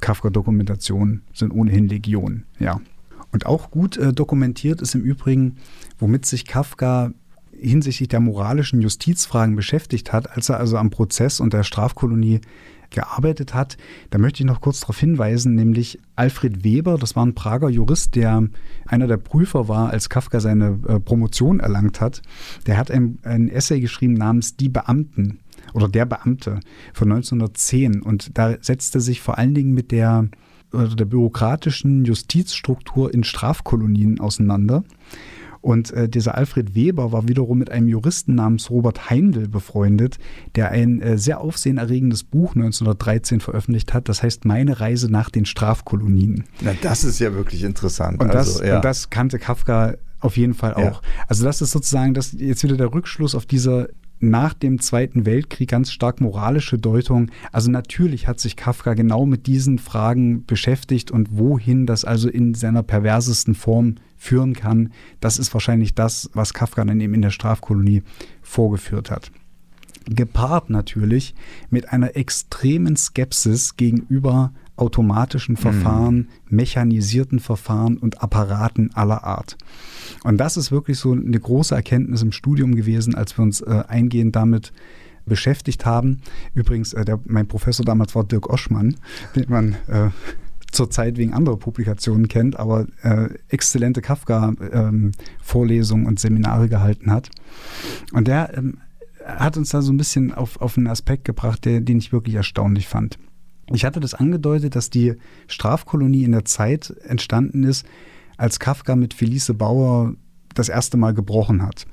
[0.00, 2.80] Kafka-Dokumentationen sind ohnehin Legion, ja.
[3.30, 5.56] Und auch gut äh, dokumentiert ist im Übrigen,
[5.98, 7.12] womit sich Kafka
[7.60, 12.40] hinsichtlich der moralischen Justizfragen beschäftigt hat, als er also am Prozess und der Strafkolonie
[12.90, 13.76] gearbeitet hat.
[14.10, 18.14] Da möchte ich noch kurz darauf hinweisen, nämlich Alfred Weber, das war ein Prager Jurist,
[18.14, 18.44] der
[18.86, 22.22] einer der Prüfer war, als Kafka seine äh, Promotion erlangt hat.
[22.66, 25.40] Der hat ein, ein Essay geschrieben namens Die Beamten
[25.74, 26.60] oder Der Beamte
[26.92, 30.28] von 1910 und da setzte sich vor allen Dingen mit der,
[30.72, 34.84] also der bürokratischen Justizstruktur in Strafkolonien auseinander.
[35.60, 40.18] Und äh, dieser Alfred Weber war wiederum mit einem Juristen namens Robert Heindl befreundet,
[40.54, 45.44] der ein äh, sehr aufsehenerregendes Buch 1913 veröffentlicht hat, das heißt Meine Reise nach den
[45.44, 46.44] Strafkolonien.
[46.60, 48.20] Na, das ist ja wirklich interessant.
[48.20, 48.76] Und, also, das, ja.
[48.76, 51.02] und das kannte Kafka auf jeden Fall auch.
[51.02, 51.08] Ja.
[51.28, 53.88] Also das ist sozusagen das jetzt wieder der Rückschluss auf dieser
[54.20, 57.30] nach dem Zweiten Weltkrieg ganz stark moralische Deutung.
[57.52, 62.54] Also natürlich hat sich Kafka genau mit diesen Fragen beschäftigt und wohin das also in
[62.54, 67.30] seiner perversesten Form führen kann, das ist wahrscheinlich das, was Kafka dann eben in der
[67.30, 68.02] Strafkolonie
[68.42, 69.30] vorgeführt hat.
[70.06, 71.34] Gepaart natürlich
[71.70, 75.58] mit einer extremen Skepsis gegenüber automatischen mhm.
[75.58, 76.56] Verfahren, mhm.
[76.56, 79.56] mechanisierten Verfahren und Apparaten aller Art.
[80.24, 83.84] Und das ist wirklich so eine große Erkenntnis im Studium gewesen, als wir uns äh,
[83.88, 84.72] eingehend damit
[85.26, 86.20] beschäftigt haben.
[86.54, 88.96] Übrigens, äh, der, mein Professor damals war Dirk Oschmann,
[89.36, 90.08] den man äh,
[90.72, 97.30] zurzeit wegen anderer Publikationen kennt, aber äh, exzellente Kafka-Vorlesungen ähm, und Seminare gehalten hat.
[98.12, 98.78] Und der ähm,
[99.24, 102.34] hat uns da so ein bisschen auf, auf einen Aspekt gebracht, der, den ich wirklich
[102.34, 103.18] erstaunlich fand.
[103.72, 105.14] Ich hatte das angedeutet, dass die
[105.46, 107.86] Strafkolonie in der Zeit entstanden ist,
[108.36, 110.14] als Kafka mit Felice Bauer
[110.54, 111.86] das erste Mal gebrochen hat.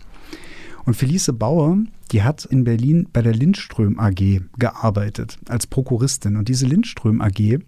[0.86, 1.78] Und Felice Bauer,
[2.12, 6.38] die hat in Berlin bei der Lindström AG gearbeitet als Prokuristin.
[6.38, 7.60] Und diese Lindström AG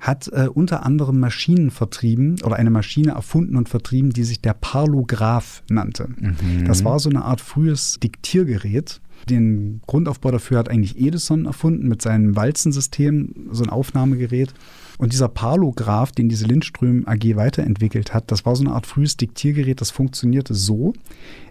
[0.00, 4.54] hat äh, unter anderem Maschinen vertrieben oder eine Maschine erfunden und vertrieben, die sich der
[4.54, 6.08] Parlograph nannte.
[6.08, 6.64] Mhm.
[6.64, 9.00] Das war so eine Art frühes Diktiergerät.
[9.28, 14.54] Den Grundaufbau dafür hat eigentlich Edison erfunden mit seinem Walzensystem, so ein Aufnahmegerät.
[14.98, 19.16] Und dieser Parlograph, den diese Lindström AG weiterentwickelt hat, das war so eine Art frühes
[19.16, 20.92] Diktiergerät, das funktionierte so,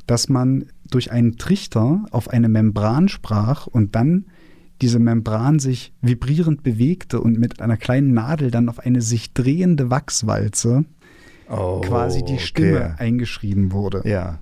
[0.07, 4.25] dass man durch einen Trichter auf eine Membran sprach und dann
[4.81, 9.89] diese Membran sich vibrierend bewegte und mit einer kleinen Nadel dann auf eine sich drehende
[9.89, 10.85] Wachswalze
[11.49, 12.93] oh, quasi die Stimme okay.
[12.97, 14.01] eingeschrieben wurde.
[14.05, 14.39] Ja.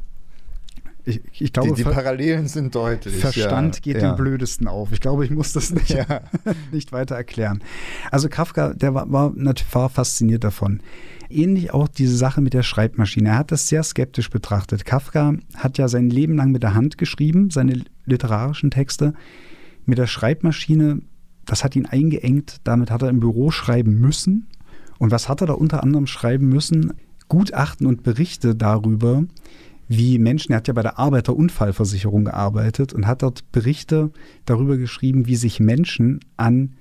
[1.08, 3.16] Ich, ich glaube, die, die, Parallelen sind deutlich.
[3.16, 4.12] Verstand ja, geht ja.
[4.12, 4.92] den blödesten auf.
[4.92, 6.06] Ich glaube, ich muss das nicht, ja.
[6.74, 7.64] nicht weiter erklären.
[8.12, 9.34] Also Kafka, der war, war,
[9.72, 10.82] war fasziniert davon.
[11.30, 13.30] Ähnlich auch diese Sache mit der Schreibmaschine.
[13.30, 14.84] Er hat das sehr skeptisch betrachtet.
[14.84, 19.14] Kafka hat ja sein Leben lang mit der Hand geschrieben, seine literarischen Texte.
[19.86, 21.00] Mit der Schreibmaschine,
[21.46, 22.58] das hat ihn eingeengt.
[22.66, 24.48] Damit hat er im Büro schreiben müssen.
[25.00, 26.94] Und was hat er da unter anderem schreiben müssen?
[27.30, 29.24] Gutachten und Berichte darüber,
[29.88, 34.12] wie Menschen, er hat ja bei der Arbeiterunfallversicherung gearbeitet und hat dort Berichte
[34.46, 36.76] darüber geschrieben, wie sich Menschen an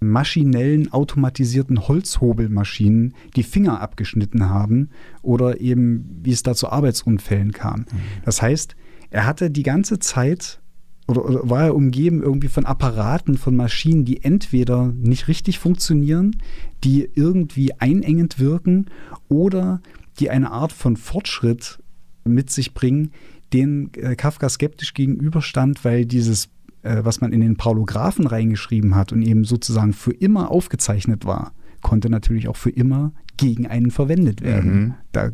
[0.00, 4.90] maschinellen, automatisierten Holzhobelmaschinen die Finger abgeschnitten haben
[5.22, 7.80] oder eben wie es da zu Arbeitsunfällen kam.
[7.80, 7.86] Mhm.
[8.24, 8.76] Das heißt,
[9.10, 10.60] er hatte die ganze Zeit
[11.08, 16.36] oder, oder, war er umgeben irgendwie von Apparaten, von Maschinen, die entweder nicht richtig funktionieren,
[16.84, 18.86] die irgendwie einengend wirken
[19.28, 19.80] oder
[20.18, 21.78] die eine Art von Fortschritt
[22.26, 23.12] mit sich bringen,
[23.52, 26.48] den äh, Kafka skeptisch gegenüberstand, weil dieses,
[26.82, 31.52] äh, was man in den Paulographen reingeschrieben hat und eben sozusagen für immer aufgezeichnet war,
[31.82, 34.74] konnte natürlich auch für immer gegen einen verwendet werden.
[34.74, 34.94] Mhm.
[35.12, 35.30] Da,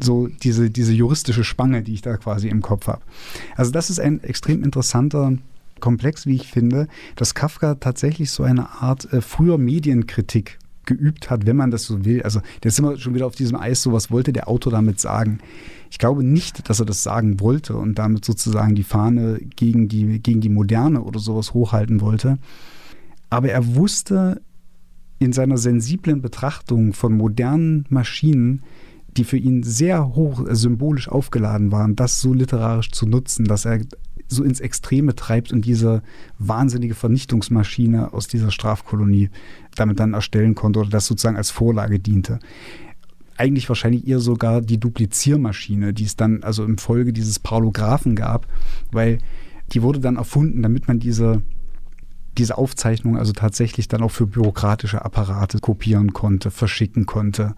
[0.00, 3.02] so diese, diese juristische Spange, die ich da quasi im Kopf habe.
[3.56, 5.38] Also das ist ein extrem interessanter
[5.80, 11.46] Komplex, wie ich finde, dass Kafka tatsächlich so eine Art äh, früher Medienkritik geübt hat,
[11.46, 12.22] wenn man das so will.
[12.22, 14.98] Also, jetzt sind wir schon wieder auf diesem Eis, so was wollte der Autor damit
[14.98, 15.38] sagen.
[15.90, 20.20] Ich glaube nicht, dass er das sagen wollte und damit sozusagen die Fahne gegen die,
[20.20, 22.38] gegen die Moderne oder sowas hochhalten wollte.
[23.30, 24.40] Aber er wusste
[25.18, 28.62] in seiner sensiblen Betrachtung von modernen Maschinen,
[29.16, 33.80] die für ihn sehr hoch symbolisch aufgeladen waren, das so literarisch zu nutzen, dass er
[34.28, 36.02] so ins Extreme treibt und diese
[36.38, 39.30] wahnsinnige Vernichtungsmaschine aus dieser Strafkolonie
[39.74, 42.38] damit dann erstellen konnte oder das sozusagen als Vorlage diente.
[43.38, 48.46] Eigentlich wahrscheinlich eher sogar die Dupliziermaschine, die es dann also im Folge dieses Parlographen gab,
[48.92, 49.18] weil
[49.72, 51.42] die wurde dann erfunden, damit man diese
[52.38, 57.54] diese Aufzeichnung also tatsächlich dann auch für bürokratische Apparate kopieren konnte, verschicken konnte.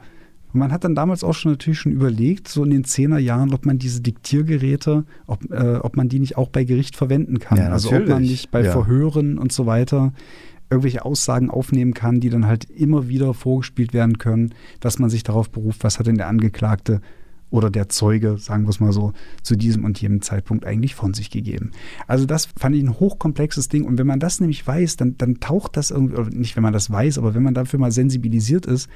[0.52, 3.66] Und man hat dann damals auch schon natürlich schon überlegt, so in den Zehnerjahren, ob
[3.66, 7.58] man diese Diktiergeräte, ob, äh, ob man die nicht auch bei Gericht verwenden kann.
[7.58, 8.72] Ja, also ob man nicht bei ja.
[8.72, 10.12] Verhören und so weiter
[10.70, 15.22] irgendwelche Aussagen aufnehmen kann, die dann halt immer wieder vorgespielt werden können, dass man sich
[15.22, 17.00] darauf beruft, was hat denn der Angeklagte
[17.50, 19.12] oder der Zeuge, sagen wir es mal so,
[19.42, 21.72] zu diesem und jenem Zeitpunkt eigentlich von sich gegeben.
[22.06, 23.84] Also das fand ich ein hochkomplexes Ding.
[23.84, 26.72] Und wenn man das nämlich weiß, dann, dann taucht das irgendwie, oder nicht wenn man
[26.72, 28.88] das weiß, aber wenn man dafür mal sensibilisiert ist,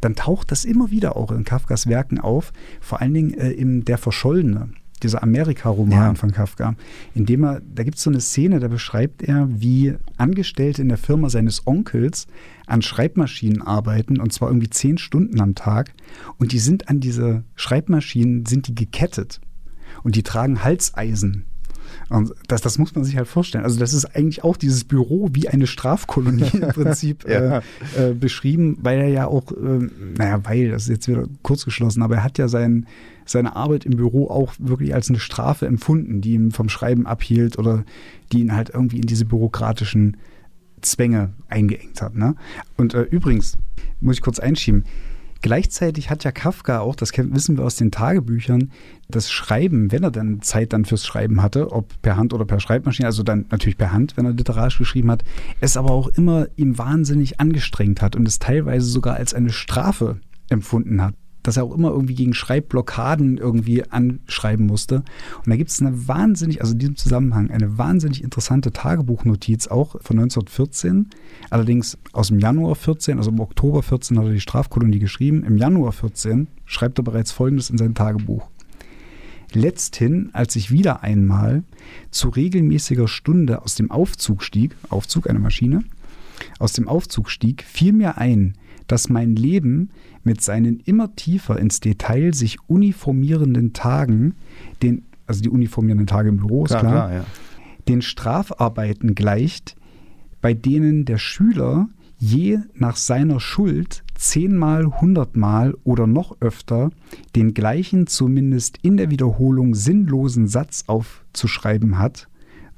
[0.00, 3.84] dann taucht das immer wieder auch in Kafkas Werken auf, vor allen Dingen äh, in
[3.84, 4.70] Der Verschollene,
[5.02, 6.14] dieser Amerika-Roman ja.
[6.14, 6.74] von Kafka,
[7.14, 10.88] in dem er, da gibt es so eine Szene, da beschreibt er, wie Angestellte in
[10.88, 12.26] der Firma seines Onkels
[12.66, 15.92] an Schreibmaschinen arbeiten und zwar irgendwie zehn Stunden am Tag
[16.38, 19.40] und die sind an diese Schreibmaschinen, sind die gekettet
[20.02, 21.46] und die tragen Halseisen
[22.08, 23.64] und das, das muss man sich halt vorstellen.
[23.64, 27.58] Also das ist eigentlich auch dieses Büro wie eine Strafkolonie im Prinzip ja.
[27.58, 31.64] äh, äh, beschrieben, weil er ja auch, äh, naja, weil, das ist jetzt wieder kurz
[31.64, 32.86] geschlossen, aber er hat ja sein,
[33.24, 37.58] seine Arbeit im Büro auch wirklich als eine Strafe empfunden, die ihn vom Schreiben abhielt
[37.58, 37.84] oder
[38.32, 40.16] die ihn halt irgendwie in diese bürokratischen
[40.80, 42.14] Zwänge eingeengt hat.
[42.16, 42.34] Ne?
[42.76, 43.56] Und äh, übrigens,
[44.00, 44.84] muss ich kurz einschieben,
[45.42, 48.70] Gleichzeitig hat ja Kafka auch, das wissen wir aus den Tagebüchern,
[49.08, 52.60] das Schreiben, wenn er dann Zeit dann fürs Schreiben hatte, ob per Hand oder per
[52.60, 55.24] Schreibmaschine, also dann natürlich per Hand, wenn er literarisch geschrieben hat,
[55.60, 60.20] es aber auch immer ihm wahnsinnig angestrengt hat und es teilweise sogar als eine Strafe
[60.48, 64.96] empfunden hat dass er auch immer irgendwie gegen Schreibblockaden irgendwie anschreiben musste.
[64.96, 69.92] Und da gibt es eine wahnsinnig, also in diesem Zusammenhang, eine wahnsinnig interessante Tagebuchnotiz auch
[70.02, 71.10] von 1914.
[71.50, 75.44] Allerdings aus dem Januar 14, also im Oktober 14 hat er die Strafkolonie geschrieben.
[75.44, 78.48] Im Januar 14 schreibt er bereits Folgendes in sein Tagebuch.
[79.54, 81.62] Letzthin, als ich wieder einmal
[82.10, 85.84] zu regelmäßiger Stunde aus dem Aufzug stieg, Aufzug eine Maschine,
[86.58, 88.54] aus dem Aufzug stieg, fiel mir ein,
[88.92, 89.88] dass mein Leben
[90.22, 94.34] mit seinen immer tiefer ins Detail sich uniformierenden Tagen,
[94.82, 97.24] den, also die uniformierenden Tage im Büro, ist klar, klar, klar ja.
[97.88, 99.76] den Strafarbeiten gleicht,
[100.42, 101.88] bei denen der Schüler
[102.18, 106.90] je nach seiner Schuld zehnmal, hundertmal oder noch öfter
[107.34, 112.28] den gleichen, zumindest in der Wiederholung sinnlosen Satz aufzuschreiben hat,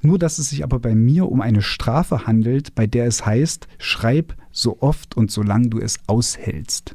[0.00, 3.66] Nur dass es sich aber bei mir um eine Strafe handelt, bei der es heißt,
[3.78, 6.94] schreib so oft und solange du es aushältst.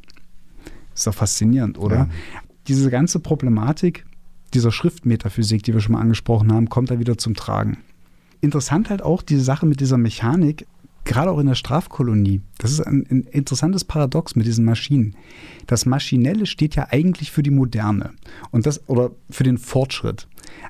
[0.96, 1.96] Ist doch faszinierend, oder?
[1.96, 2.10] Ja.
[2.68, 4.06] Diese ganze Problematik
[4.54, 7.78] dieser Schriftmetaphysik, die wir schon mal angesprochen haben, kommt da wieder zum Tragen.
[8.42, 10.66] Interessant halt auch diese Sache mit dieser Mechanik,
[11.04, 12.42] gerade auch in der Strafkolonie.
[12.58, 15.16] Das ist ein, ein, interessantes Paradox mit diesen Maschinen.
[15.68, 18.12] Das Maschinelle steht ja eigentlich für die Moderne
[18.52, 20.28] und das oder für den Fortschritt.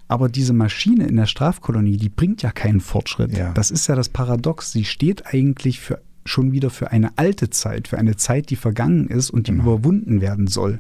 [0.08, 3.38] Aber diese Maschine in der Strafkolonie, die bringt ja keinen Fortschritt.
[3.38, 3.54] Ja.
[3.54, 4.72] Das ist ja das Paradox.
[4.72, 9.08] Sie steht eigentlich für schon wieder für eine alte Zeit, für eine Zeit, die vergangen
[9.08, 9.64] ist und die genau.
[9.64, 10.80] überwunden werden soll.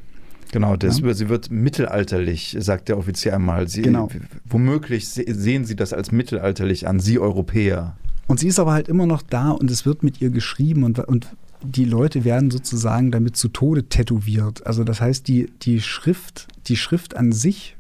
[0.51, 1.13] Genau, das, ja?
[1.13, 3.67] sie wird mittelalterlich, sagt der Offizier einmal.
[3.67, 4.09] Sie, genau.
[4.45, 7.95] Womöglich sehen Sie das als mittelalterlich an, Sie Europäer.
[8.27, 10.99] Und sie ist aber halt immer noch da und es wird mit ihr geschrieben und,
[10.99, 14.65] und die Leute werden sozusagen damit zu Tode tätowiert.
[14.65, 17.75] Also das heißt, die, die Schrift, die Schrift an sich,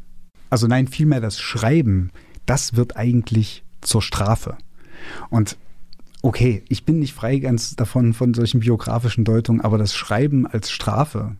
[0.49, 2.11] also nein, vielmehr das Schreiben,
[2.45, 4.57] das wird eigentlich zur Strafe.
[5.29, 5.57] Und
[6.21, 10.71] okay, ich bin nicht frei ganz davon von solchen biografischen Deutungen, aber das Schreiben als
[10.71, 11.35] Strafe,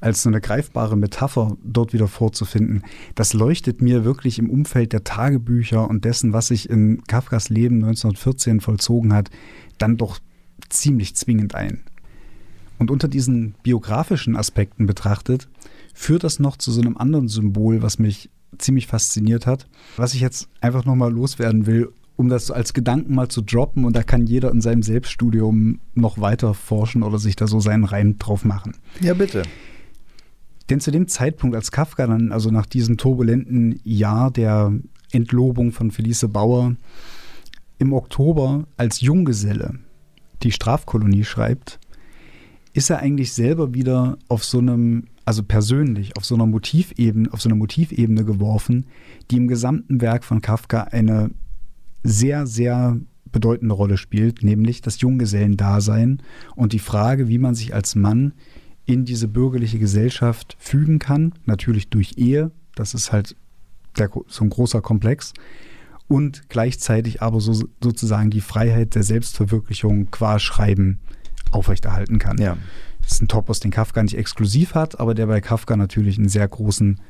[0.00, 2.82] als so eine greifbare Metapher dort wieder vorzufinden,
[3.14, 7.76] das leuchtet mir wirklich im Umfeld der Tagebücher und dessen, was sich in Kafkas Leben
[7.76, 9.30] 1914 vollzogen hat,
[9.78, 10.18] dann doch
[10.68, 11.82] ziemlich zwingend ein.
[12.78, 15.48] Und unter diesen biografischen Aspekten betrachtet,
[15.94, 20.20] führt das noch zu so einem anderen Symbol, was mich ziemlich fasziniert hat, was ich
[20.20, 24.26] jetzt einfach nochmal loswerden will, um das als Gedanken mal zu droppen und da kann
[24.26, 28.76] jeder in seinem Selbststudium noch weiter forschen oder sich da so seinen Reim drauf machen.
[29.00, 29.42] Ja, bitte.
[30.70, 34.72] Denn zu dem Zeitpunkt, als Kafka dann, also nach diesem turbulenten Jahr der
[35.12, 36.76] Entlobung von Felice Bauer,
[37.78, 39.74] im Oktober als Junggeselle
[40.42, 41.80] die Strafkolonie schreibt,
[42.72, 47.42] ist er eigentlich selber wieder auf so einem, also persönlich, auf so einer Motivebene, auf
[47.42, 48.86] so einer Motivebene geworfen,
[49.30, 51.30] die im gesamten Werk von Kafka eine
[52.04, 53.00] sehr, sehr
[53.32, 56.22] bedeutende Rolle spielt, nämlich das Junggesellendasein
[56.54, 58.32] und die Frage, wie man sich als Mann
[58.86, 63.34] in diese bürgerliche Gesellschaft fügen kann, natürlich durch Ehe, das ist halt
[63.98, 65.32] der, so ein großer Komplex,
[66.06, 71.00] und gleichzeitig aber so, sozusagen die Freiheit der Selbstverwirklichung qua Schreiben
[71.50, 72.38] aufrechterhalten kann.
[72.38, 72.56] Ja.
[73.00, 76.28] Das ist ein Topos, den Kafka nicht exklusiv hat, aber der bei Kafka natürlich einen
[76.28, 77.00] sehr großen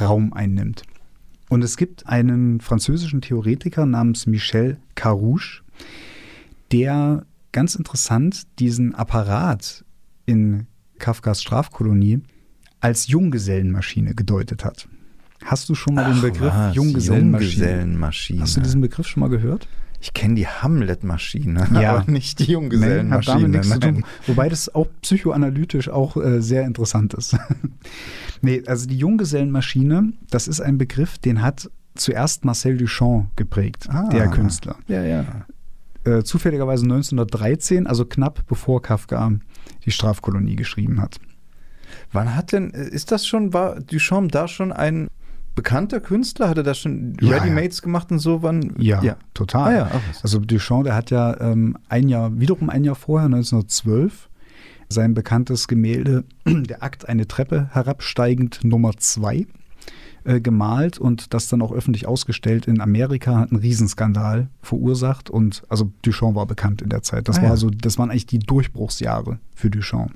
[0.00, 0.82] Raum einnimmt.
[1.48, 5.62] Und es gibt einen französischen Theoretiker namens Michel Carouche,
[6.72, 9.84] der ganz interessant diesen Apparat
[10.26, 10.66] in
[10.98, 12.20] Kafkas Strafkolonie
[12.80, 14.88] als Junggesellenmaschine gedeutet hat.
[15.44, 16.74] Hast du schon mal Ach, den Begriff was?
[16.74, 17.52] Junggesellenmaschine?
[17.52, 18.42] Junggesellenmaschine?
[18.42, 19.68] Hast du diesen Begriff schon mal gehört?
[20.00, 21.96] Ich kenne die Hamlet-Maschine, ja.
[21.96, 23.48] aber nicht die Junggesellenmaschine.
[23.48, 27.36] Nee, Wobei das auch psychoanalytisch auch äh, sehr interessant ist.
[28.42, 34.08] nee, also die Junggesellenmaschine, das ist ein Begriff, den hat zuerst Marcel Duchamp geprägt, ah,
[34.08, 34.76] der Künstler.
[34.86, 35.24] Ja, ja.
[36.04, 39.32] Äh, zufälligerweise 1913, also knapp bevor Kafka
[39.84, 41.18] die Strafkolonie geschrieben hat.
[42.12, 45.08] Wann hat denn, ist das schon, war Duchamp da schon ein
[45.58, 46.48] bekannter Künstler?
[46.48, 47.84] Hat er da schon ja, Readymates ja.
[47.84, 48.42] gemacht und so?
[48.42, 48.74] Wann?
[48.78, 49.16] Ja, ja.
[49.34, 49.74] total.
[49.74, 49.90] Ah, ja.
[50.22, 54.28] also Duchamp, der hat ja ähm, ein Jahr, wiederum ein Jahr vorher, 1912,
[54.88, 59.46] sein bekanntes Gemälde Der Akt eine Treppe herabsteigend Nummer 2
[60.24, 65.62] äh, gemalt und das dann auch öffentlich ausgestellt in Amerika, hat einen Riesenskandal verursacht und
[65.68, 67.28] also Duchamp war bekannt in der Zeit.
[67.28, 70.12] Das ah, war so, das waren eigentlich die Durchbruchsjahre für Duchamp.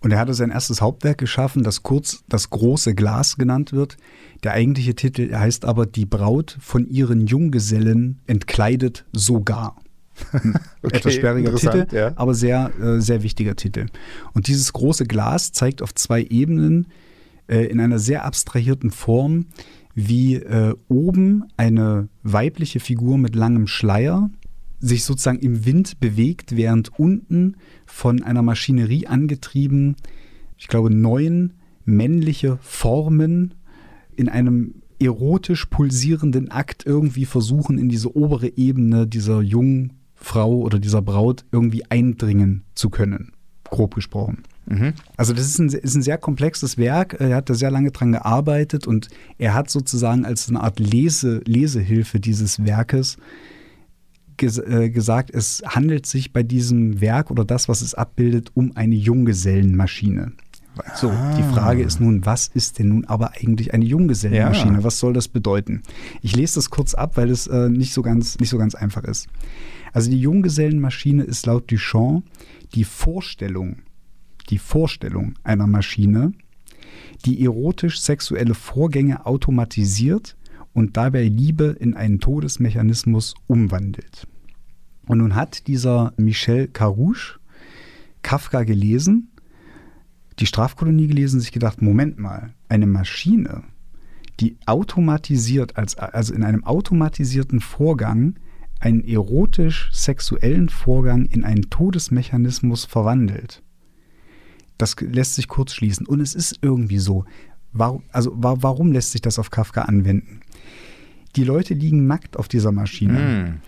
[0.00, 3.96] Und er hatte sein erstes Hauptwerk geschaffen, das kurz das große Glas genannt wird.
[4.44, 9.76] Der eigentliche Titel heißt aber Die Braut von ihren Junggesellen entkleidet sogar.
[10.32, 12.12] okay, Etwas sperriger Titel, ja.
[12.16, 13.86] aber sehr, äh, sehr wichtiger Titel.
[14.32, 16.86] Und dieses große Glas zeigt auf zwei Ebenen
[17.48, 19.46] äh, in einer sehr abstrahierten Form,
[19.94, 24.30] wie äh, oben eine weibliche Figur mit langem Schleier
[24.80, 27.56] sich sozusagen im Wind bewegt, während unten
[27.86, 29.96] von einer Maschinerie angetrieben,
[30.58, 31.54] ich glaube, neun
[31.84, 33.54] männliche Formen
[34.16, 40.78] in einem erotisch pulsierenden Akt irgendwie versuchen, in diese obere Ebene dieser jungen Frau oder
[40.78, 43.32] dieser Braut irgendwie eindringen zu können,
[43.64, 44.44] grob gesprochen.
[44.66, 44.94] Mhm.
[45.16, 47.20] Also das ist ein, ist ein, sehr komplexes Werk.
[47.20, 49.08] Er hat da sehr lange dran gearbeitet und
[49.38, 53.18] er hat sozusagen als eine Art Lese, Lesehilfe dieses Werkes
[54.36, 58.72] ges äh, gesagt, es handelt sich bei diesem Werk oder das, was es abbildet, um
[58.76, 60.32] eine Junggesellenmaschine.
[60.94, 61.34] So, ah.
[61.36, 64.78] die Frage ist nun, was ist denn nun aber eigentlich eine Junggesellenmaschine?
[64.78, 64.84] Ja.
[64.84, 65.82] Was soll das bedeuten?
[66.20, 69.04] Ich lese das kurz ab, weil es äh, nicht, so ganz, nicht so ganz einfach
[69.04, 69.28] ist.
[69.92, 72.24] Also die Junggesellenmaschine ist laut Duchamp
[72.74, 73.78] die Vorstellung,
[74.50, 76.32] die Vorstellung einer Maschine,
[77.24, 80.36] die erotisch-sexuelle Vorgänge automatisiert
[80.76, 84.28] und dabei Liebe in einen Todesmechanismus umwandelt.
[85.06, 87.40] Und nun hat dieser Michel Carouche
[88.20, 89.30] Kafka gelesen,
[90.38, 93.62] die Strafkolonie gelesen, sich gedacht, Moment mal, eine Maschine,
[94.38, 98.34] die automatisiert, als, also in einem automatisierten Vorgang
[98.78, 103.62] einen erotisch-sexuellen Vorgang in einen Todesmechanismus verwandelt.
[104.76, 106.06] Das lässt sich kurz schließen.
[106.06, 107.24] Und es ist irgendwie so.
[107.72, 110.40] Warum, also warum lässt sich das auf Kafka anwenden?
[111.36, 113.12] Die Leute liegen nackt auf dieser Maschine.
[113.18, 113.60] Mm.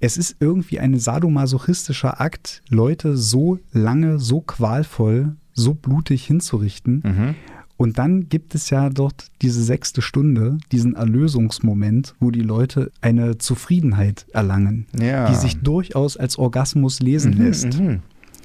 [0.00, 7.02] Es ist irgendwie ein sadomasochistischer Akt, Leute so lange, so qualvoll, so blutig hinzurichten.
[7.04, 7.34] Mhm.
[7.76, 13.38] Und dann gibt es ja dort diese sechste Stunde, diesen Erlösungsmoment, wo die Leute eine
[13.38, 15.28] Zufriedenheit erlangen, ja.
[15.28, 17.80] die sich durchaus als Orgasmus lesen mhm, lässt.
[17.80, 18.02] Mhm.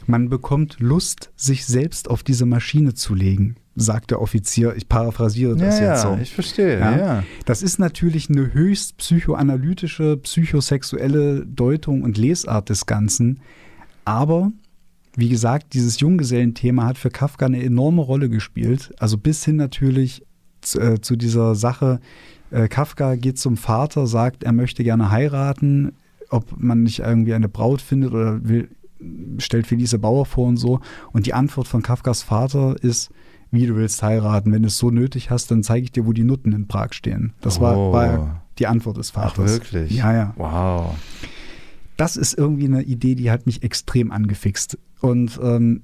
[0.07, 4.75] Man bekommt Lust, sich selbst auf diese Maschine zu legen, sagt der Offizier.
[4.75, 6.09] Ich paraphrasiere das ja, jetzt so.
[6.09, 6.79] Ja, ich verstehe.
[6.79, 6.97] Ja.
[6.97, 7.23] ja.
[7.45, 13.39] Das ist natürlich eine höchst psychoanalytische, psychosexuelle Deutung und Lesart des Ganzen.
[14.05, 14.51] Aber
[15.15, 18.93] wie gesagt, dieses Junggesellenthema hat für Kafka eine enorme Rolle gespielt.
[18.99, 20.23] Also bis hin natürlich
[20.61, 21.99] zu, äh, zu dieser Sache,
[22.51, 25.93] äh, Kafka geht zum Vater, sagt, er möchte gerne heiraten,
[26.29, 28.69] ob man nicht irgendwie eine Braut findet oder will,
[29.37, 30.79] stellt Felice Bauer vor und so.
[31.11, 33.11] Und die Antwort von Kafkas Vater ist,
[33.51, 34.51] wie du willst heiraten.
[34.51, 36.93] Wenn du es so nötig hast, dann zeige ich dir, wo die Nutten in Prag
[36.93, 37.33] stehen.
[37.41, 37.61] Das oh.
[37.61, 39.33] war, war, die Antwort des Vaters.
[39.37, 39.91] Ach, wirklich?
[39.91, 40.33] Ja, ja.
[40.37, 40.95] Wow.
[41.97, 44.77] Das ist irgendwie eine Idee, die hat mich extrem angefixt.
[45.01, 45.81] Und ähm,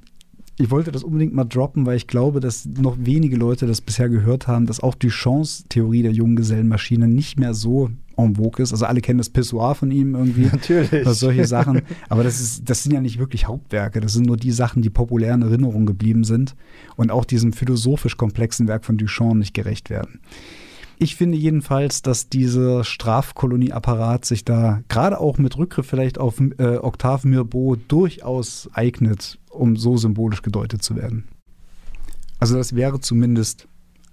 [0.57, 4.07] ich wollte das unbedingt mal droppen, weil ich glaube, dass noch wenige Leute das bisher
[4.09, 8.71] gehört haben, dass auch die Chance-Theorie der Junggesellenmaschine nicht mehr so en vogue ist.
[8.71, 10.45] Also alle kennen das Pissoir von ihm irgendwie.
[10.51, 10.93] Natürlich.
[10.93, 11.81] Oder solche Sachen.
[12.09, 13.99] Aber das, ist, das sind ja nicht wirklich Hauptwerke.
[13.99, 16.55] Das sind nur die Sachen, die populär in Erinnerung geblieben sind
[16.95, 20.21] und auch diesem philosophisch komplexen Werk von Duchamp nicht gerecht werden.
[20.97, 26.77] Ich finde jedenfalls, dass dieser Strafkolonieapparat sich da gerade auch mit Rückgriff vielleicht auf äh,
[26.77, 31.25] Octave Mirbeau durchaus eignet, um so symbolisch gedeutet zu werden.
[32.39, 33.67] Also das wäre zumindest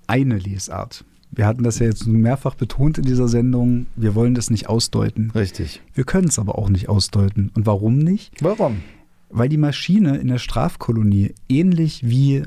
[0.07, 1.05] eine Lesart.
[1.30, 3.87] Wir hatten das ja jetzt mehrfach betont in dieser Sendung.
[3.97, 5.30] Wir wollen das nicht ausdeuten.
[5.35, 5.80] Richtig.
[5.95, 7.51] Wir können es aber auch nicht ausdeuten.
[7.55, 8.33] Und warum nicht?
[8.43, 8.83] Warum?
[9.30, 12.43] Weil die Maschine in der Strafkolonie ähnlich wie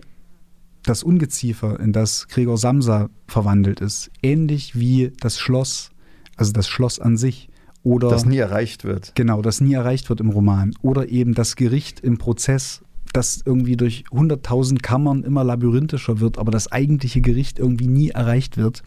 [0.86, 5.92] das Ungeziefer, in das Gregor Samsa verwandelt ist, ähnlich wie das Schloss,
[6.36, 7.50] also das Schloss an sich.
[7.84, 9.14] Oder, das nie erreicht wird.
[9.16, 10.74] Genau, das nie erreicht wird im Roman.
[10.82, 12.82] Oder eben das Gericht im Prozess,
[13.14, 18.58] das irgendwie durch hunderttausend Kammern immer labyrinthischer wird, aber das eigentliche Gericht irgendwie nie erreicht
[18.58, 18.84] wird,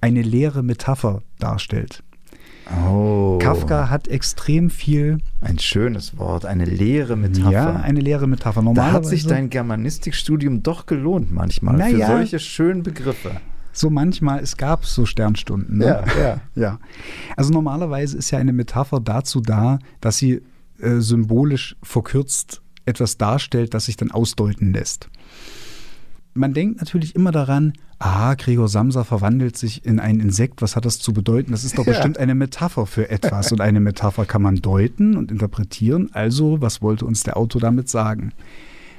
[0.00, 2.02] eine leere Metapher darstellt.
[2.70, 3.38] Oh.
[3.40, 5.18] Kafka hat extrem viel.
[5.40, 7.50] Ein schönes Wort, eine leere Metapher.
[7.50, 8.62] Ja, eine leere Metapher.
[8.74, 13.32] Da hat sich dein Germanistikstudium doch gelohnt manchmal naja, für solche schönen Begriffe.
[13.72, 15.78] So manchmal, es gab so Sternstunden.
[15.78, 15.86] Ne?
[15.86, 16.40] Ja, ja.
[16.54, 16.78] ja.
[17.36, 20.42] Also normalerweise ist ja eine Metapher dazu da, dass sie
[20.80, 25.08] äh, symbolisch verkürzt etwas darstellt, das sich dann ausdeuten lässt
[26.38, 30.84] man denkt natürlich immer daran, ah, Gregor Samsa verwandelt sich in ein Insekt, was hat
[30.84, 31.50] das zu bedeuten?
[31.50, 32.22] Das ist doch bestimmt ja.
[32.22, 36.10] eine Metapher für etwas und eine Metapher kann man deuten und interpretieren.
[36.12, 38.32] Also, was wollte uns der Autor damit sagen?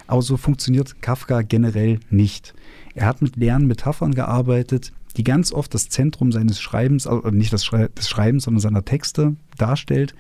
[0.07, 2.53] Aber so funktioniert Kafka generell nicht.
[2.93, 7.53] Er hat mit leeren Metaphern gearbeitet, die ganz oft das Zentrum seines Schreibens, also nicht
[7.53, 10.13] das Schrei des Schreibens, sondern seiner Texte darstellt.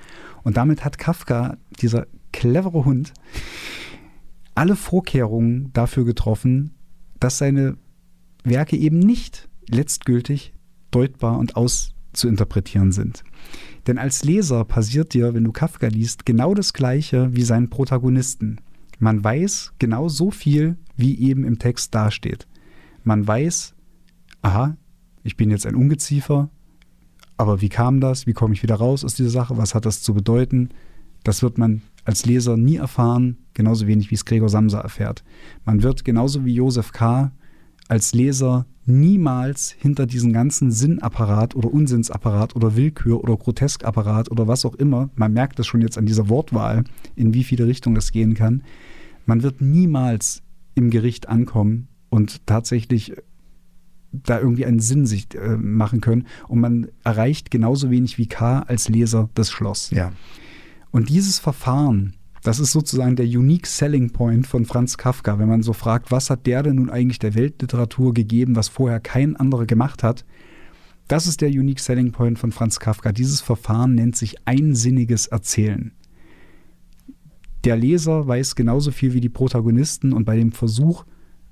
[0.43, 3.13] Und damit hat Kafka, dieser clevere Hund,
[4.55, 6.75] alle Vorkehrungen dafür getroffen,
[7.19, 7.77] dass seine
[8.43, 10.53] Werke eben nicht letztgültig
[10.91, 13.23] deutbar und auszuinterpretieren sind.
[13.87, 18.57] Denn als Leser passiert dir, wenn du Kafka liest, genau das Gleiche wie seinen Protagonisten.
[18.99, 22.47] Man weiß genau so viel, wie eben im Text dasteht.
[23.03, 23.73] Man weiß,
[24.41, 24.75] aha,
[25.23, 26.49] ich bin jetzt ein Ungeziefer,
[27.37, 28.27] aber wie kam das?
[28.27, 29.57] Wie komme ich wieder raus aus dieser Sache?
[29.57, 30.69] Was hat das zu bedeuten?
[31.23, 35.23] Das wird man als Leser nie erfahren, genauso wenig wie es Gregor Samsa erfährt.
[35.65, 37.31] Man wird genauso wie Josef K.
[37.87, 44.65] als Leser niemals hinter diesen ganzen Sinnapparat oder Unsinnsapparat oder Willkür oder Groteskapparat oder was
[44.65, 46.83] auch immer, man merkt das schon jetzt an dieser Wortwahl,
[47.15, 48.63] in wie viele Richtungen das gehen kann,
[49.25, 50.41] man wird niemals
[50.73, 53.13] im Gericht ankommen und tatsächlich
[54.11, 58.61] da irgendwie einen Sinn sich äh, machen können und man erreicht genauso wenig wie K
[58.61, 59.91] als Leser das Schloss.
[59.91, 60.11] Ja.
[60.91, 65.61] Und dieses Verfahren, das ist sozusagen der Unique Selling Point von Franz Kafka, wenn man
[65.61, 69.65] so fragt, was hat der denn nun eigentlich der Weltliteratur gegeben, was vorher kein anderer
[69.65, 70.25] gemacht hat.
[71.07, 73.11] Das ist der Unique Selling Point von Franz Kafka.
[73.11, 75.91] Dieses Verfahren nennt sich einsinniges Erzählen.
[77.65, 81.05] Der Leser weiß genauso viel wie die Protagonisten und bei dem Versuch,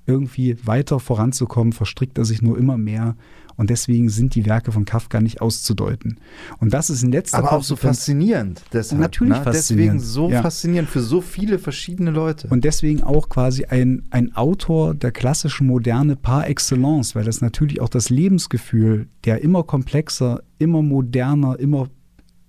[0.08, 3.16] irgendwie weiter voranzukommen, verstrickt er sich nur immer mehr.
[3.56, 6.20] Und deswegen sind die Werke von Kafka nicht auszudeuten.
[6.60, 8.62] Und das ist in letzter Aber auch so faszinierend.
[8.72, 9.42] Deshalb, Natürlich ne?
[9.42, 9.96] faszinierend.
[9.96, 10.42] Deswegen so ja.
[10.42, 12.46] faszinierend für so viele verschiedene Leute.
[12.48, 17.80] Und deswegen auch quasi ein, ein Autor der klassischen Moderne par excellence, weil das natürlich
[17.80, 21.88] auch das Lebensgefühl der immer komplexer, immer moderner, immer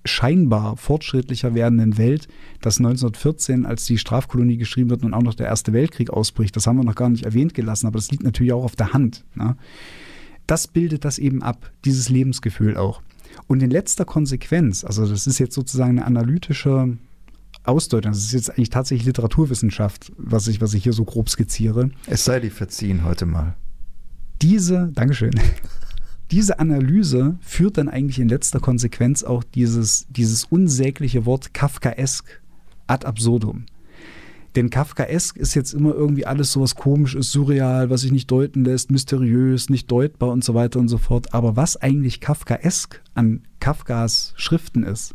[0.06, 2.28] scheinbar fortschrittlicher werdenden Welt,
[2.62, 6.68] dass 1914, als die Strafkolonie geschrieben wird und auch noch der Erste Weltkrieg ausbricht, das
[6.68, 9.26] haben wir noch gar nicht erwähnt gelassen, aber das liegt natürlich auch auf der Hand.
[9.36, 9.56] Ne?
[10.48, 13.02] Das bildet das eben ab, dieses Lebensgefühl auch.
[13.48, 16.98] Und in letzter Konsequenz, also das ist jetzt sozusagen eine analytische
[17.64, 21.92] Ausdeutung, das ist jetzt eigentlich tatsächlich Literaturwissenschaft, was ich, was ich hier so grob skizziere.
[22.08, 23.56] Es sei dir verziehen heute mal.
[24.42, 25.34] Diese, Dankeschön
[26.32, 32.42] diese Analyse führt dann eigentlich in letzter Konsequenz auch dieses, dieses unsägliche Wort Kafkaesk
[32.88, 33.66] ad absurdum.
[34.56, 38.66] Denn Kafkaesk ist jetzt immer irgendwie alles so was komisches, surreal, was sich nicht deuten
[38.66, 41.34] lässt, mysteriös, nicht deutbar und so weiter und so fort.
[41.34, 45.14] Aber was eigentlich Kafkaesk an Kafkas Schriften ist,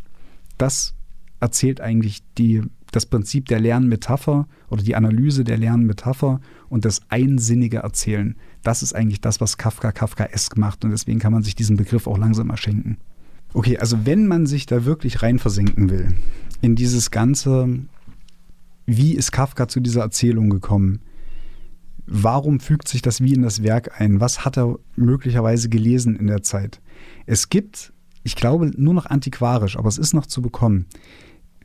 [0.57, 0.95] das
[1.41, 2.63] erzählt eigentlich die,
[2.93, 8.37] das Prinzip der Lernmetapher oder die Analyse der Lernmetapher und das einsinnige Erzählen.
[8.65, 12.07] Das ist eigentlich das, was Kafka Kafkaesk macht und deswegen kann man sich diesen Begriff
[12.07, 12.97] auch langsam erschenken.
[13.53, 16.15] Okay, also wenn man sich da wirklich rein versinken will,
[16.61, 17.79] in dieses ganze,
[18.87, 21.01] wie ist Kafka zu dieser Erzählung gekommen?
[22.07, 24.21] Warum fügt sich das wie in das Werk ein?
[24.21, 26.81] Was hat er möglicherweise gelesen in der Zeit?
[27.27, 27.93] Es gibt,
[28.25, 30.87] ich glaube, nur noch antiquarisch, aber es ist noch zu bekommen,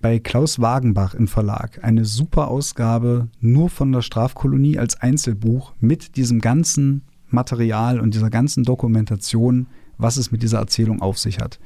[0.01, 6.15] bei Klaus Wagenbach im Verlag eine super Ausgabe nur von der Strafkolonie als Einzelbuch mit
[6.15, 11.59] diesem ganzen Material und dieser ganzen Dokumentation, was es mit dieser Erzählung auf sich hat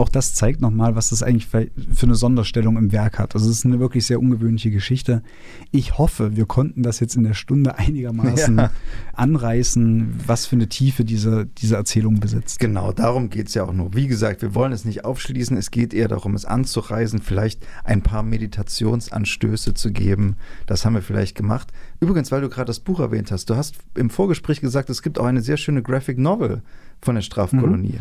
[0.00, 1.68] auch das zeigt nochmal, was das eigentlich für
[2.02, 3.34] eine Sonderstellung im Werk hat.
[3.34, 5.22] Also es ist eine wirklich sehr ungewöhnliche Geschichte.
[5.70, 8.70] Ich hoffe, wir konnten das jetzt in der Stunde einigermaßen ja.
[9.12, 12.58] anreißen, was für eine Tiefe diese, diese Erzählung besitzt.
[12.58, 13.94] Genau, darum geht es ja auch nur.
[13.94, 15.56] Wie gesagt, wir wollen es nicht aufschließen.
[15.56, 20.36] Es geht eher darum, es anzureisen, vielleicht ein paar Meditationsanstöße zu geben.
[20.66, 21.72] Das haben wir vielleicht gemacht.
[22.00, 25.18] Übrigens, weil du gerade das Buch erwähnt hast, du hast im Vorgespräch gesagt, es gibt
[25.18, 26.62] auch eine sehr schöne Graphic Novel
[27.02, 27.94] von der Strafkolonie.
[27.94, 28.00] Mhm.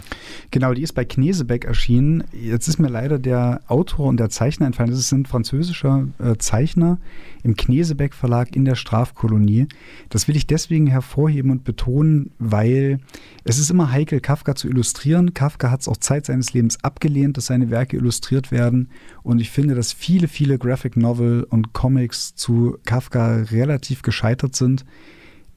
[0.52, 2.24] Genau, die ist bei Knesebeck erschienen.
[2.34, 4.92] Jetzt ist mir leider der Autor und der Zeichner entfallen.
[4.92, 7.00] Das sind französischer äh, Zeichner
[7.44, 9.68] im Knesebeck Verlag in der Strafkolonie.
[10.10, 13.00] Das will ich deswegen hervorheben und betonen, weil
[13.46, 15.34] es ist immer heikel, Kafka zu illustrieren.
[15.34, 18.90] Kafka hat es auch Zeit seines Lebens abgelehnt, dass seine Werke illustriert werden.
[19.24, 24.86] Und ich finde, dass viele, viele Graphic Novel und Comics zu Kafka relativ gescheitert sind.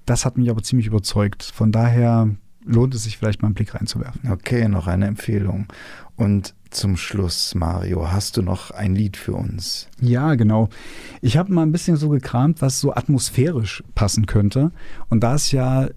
[0.07, 1.43] Das hat mich aber ziemlich überzeugt.
[1.43, 2.31] Von daher
[2.65, 4.31] lohnt es sich vielleicht mal einen Blick reinzuwerfen.
[4.31, 5.67] Okay, noch eine Empfehlung.
[6.17, 9.89] Und zum Schluss, Mario, hast du noch ein Lied für uns?
[10.01, 10.69] Ja, genau.
[11.21, 14.73] Ich habe mal ein bisschen so gekramt, was so atmosphärisch passen könnte.
[15.09, 15.89] Und da es ja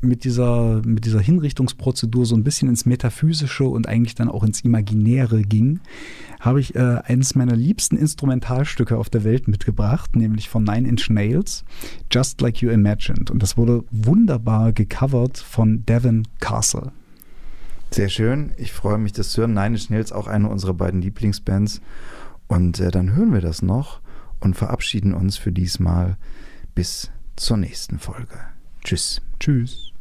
[0.00, 4.60] mit dieser, mit dieser Hinrichtungsprozedur so ein bisschen ins Metaphysische und eigentlich dann auch ins
[4.60, 5.80] Imaginäre ging,
[6.40, 11.10] habe ich äh, eines meiner liebsten Instrumentalstücke auf der Welt mitgebracht, nämlich von Nine Inch
[11.10, 11.64] Nails,
[12.12, 13.30] Just Like You Imagined.
[13.30, 16.92] Und das wurde wunderbar gecovert von Devin Castle.
[17.90, 18.52] Sehr schön.
[18.56, 19.54] Ich freue mich, das zu hören.
[19.54, 21.80] Nine Inch Nails auch eine unserer beiden Lieblingsbands.
[22.46, 24.00] Und äh, dann hören wir das noch
[24.40, 26.16] und verabschieden uns für diesmal
[26.74, 28.38] bis zur nächsten Folge.
[28.88, 29.20] Tschüss.
[29.38, 29.92] Tschüss.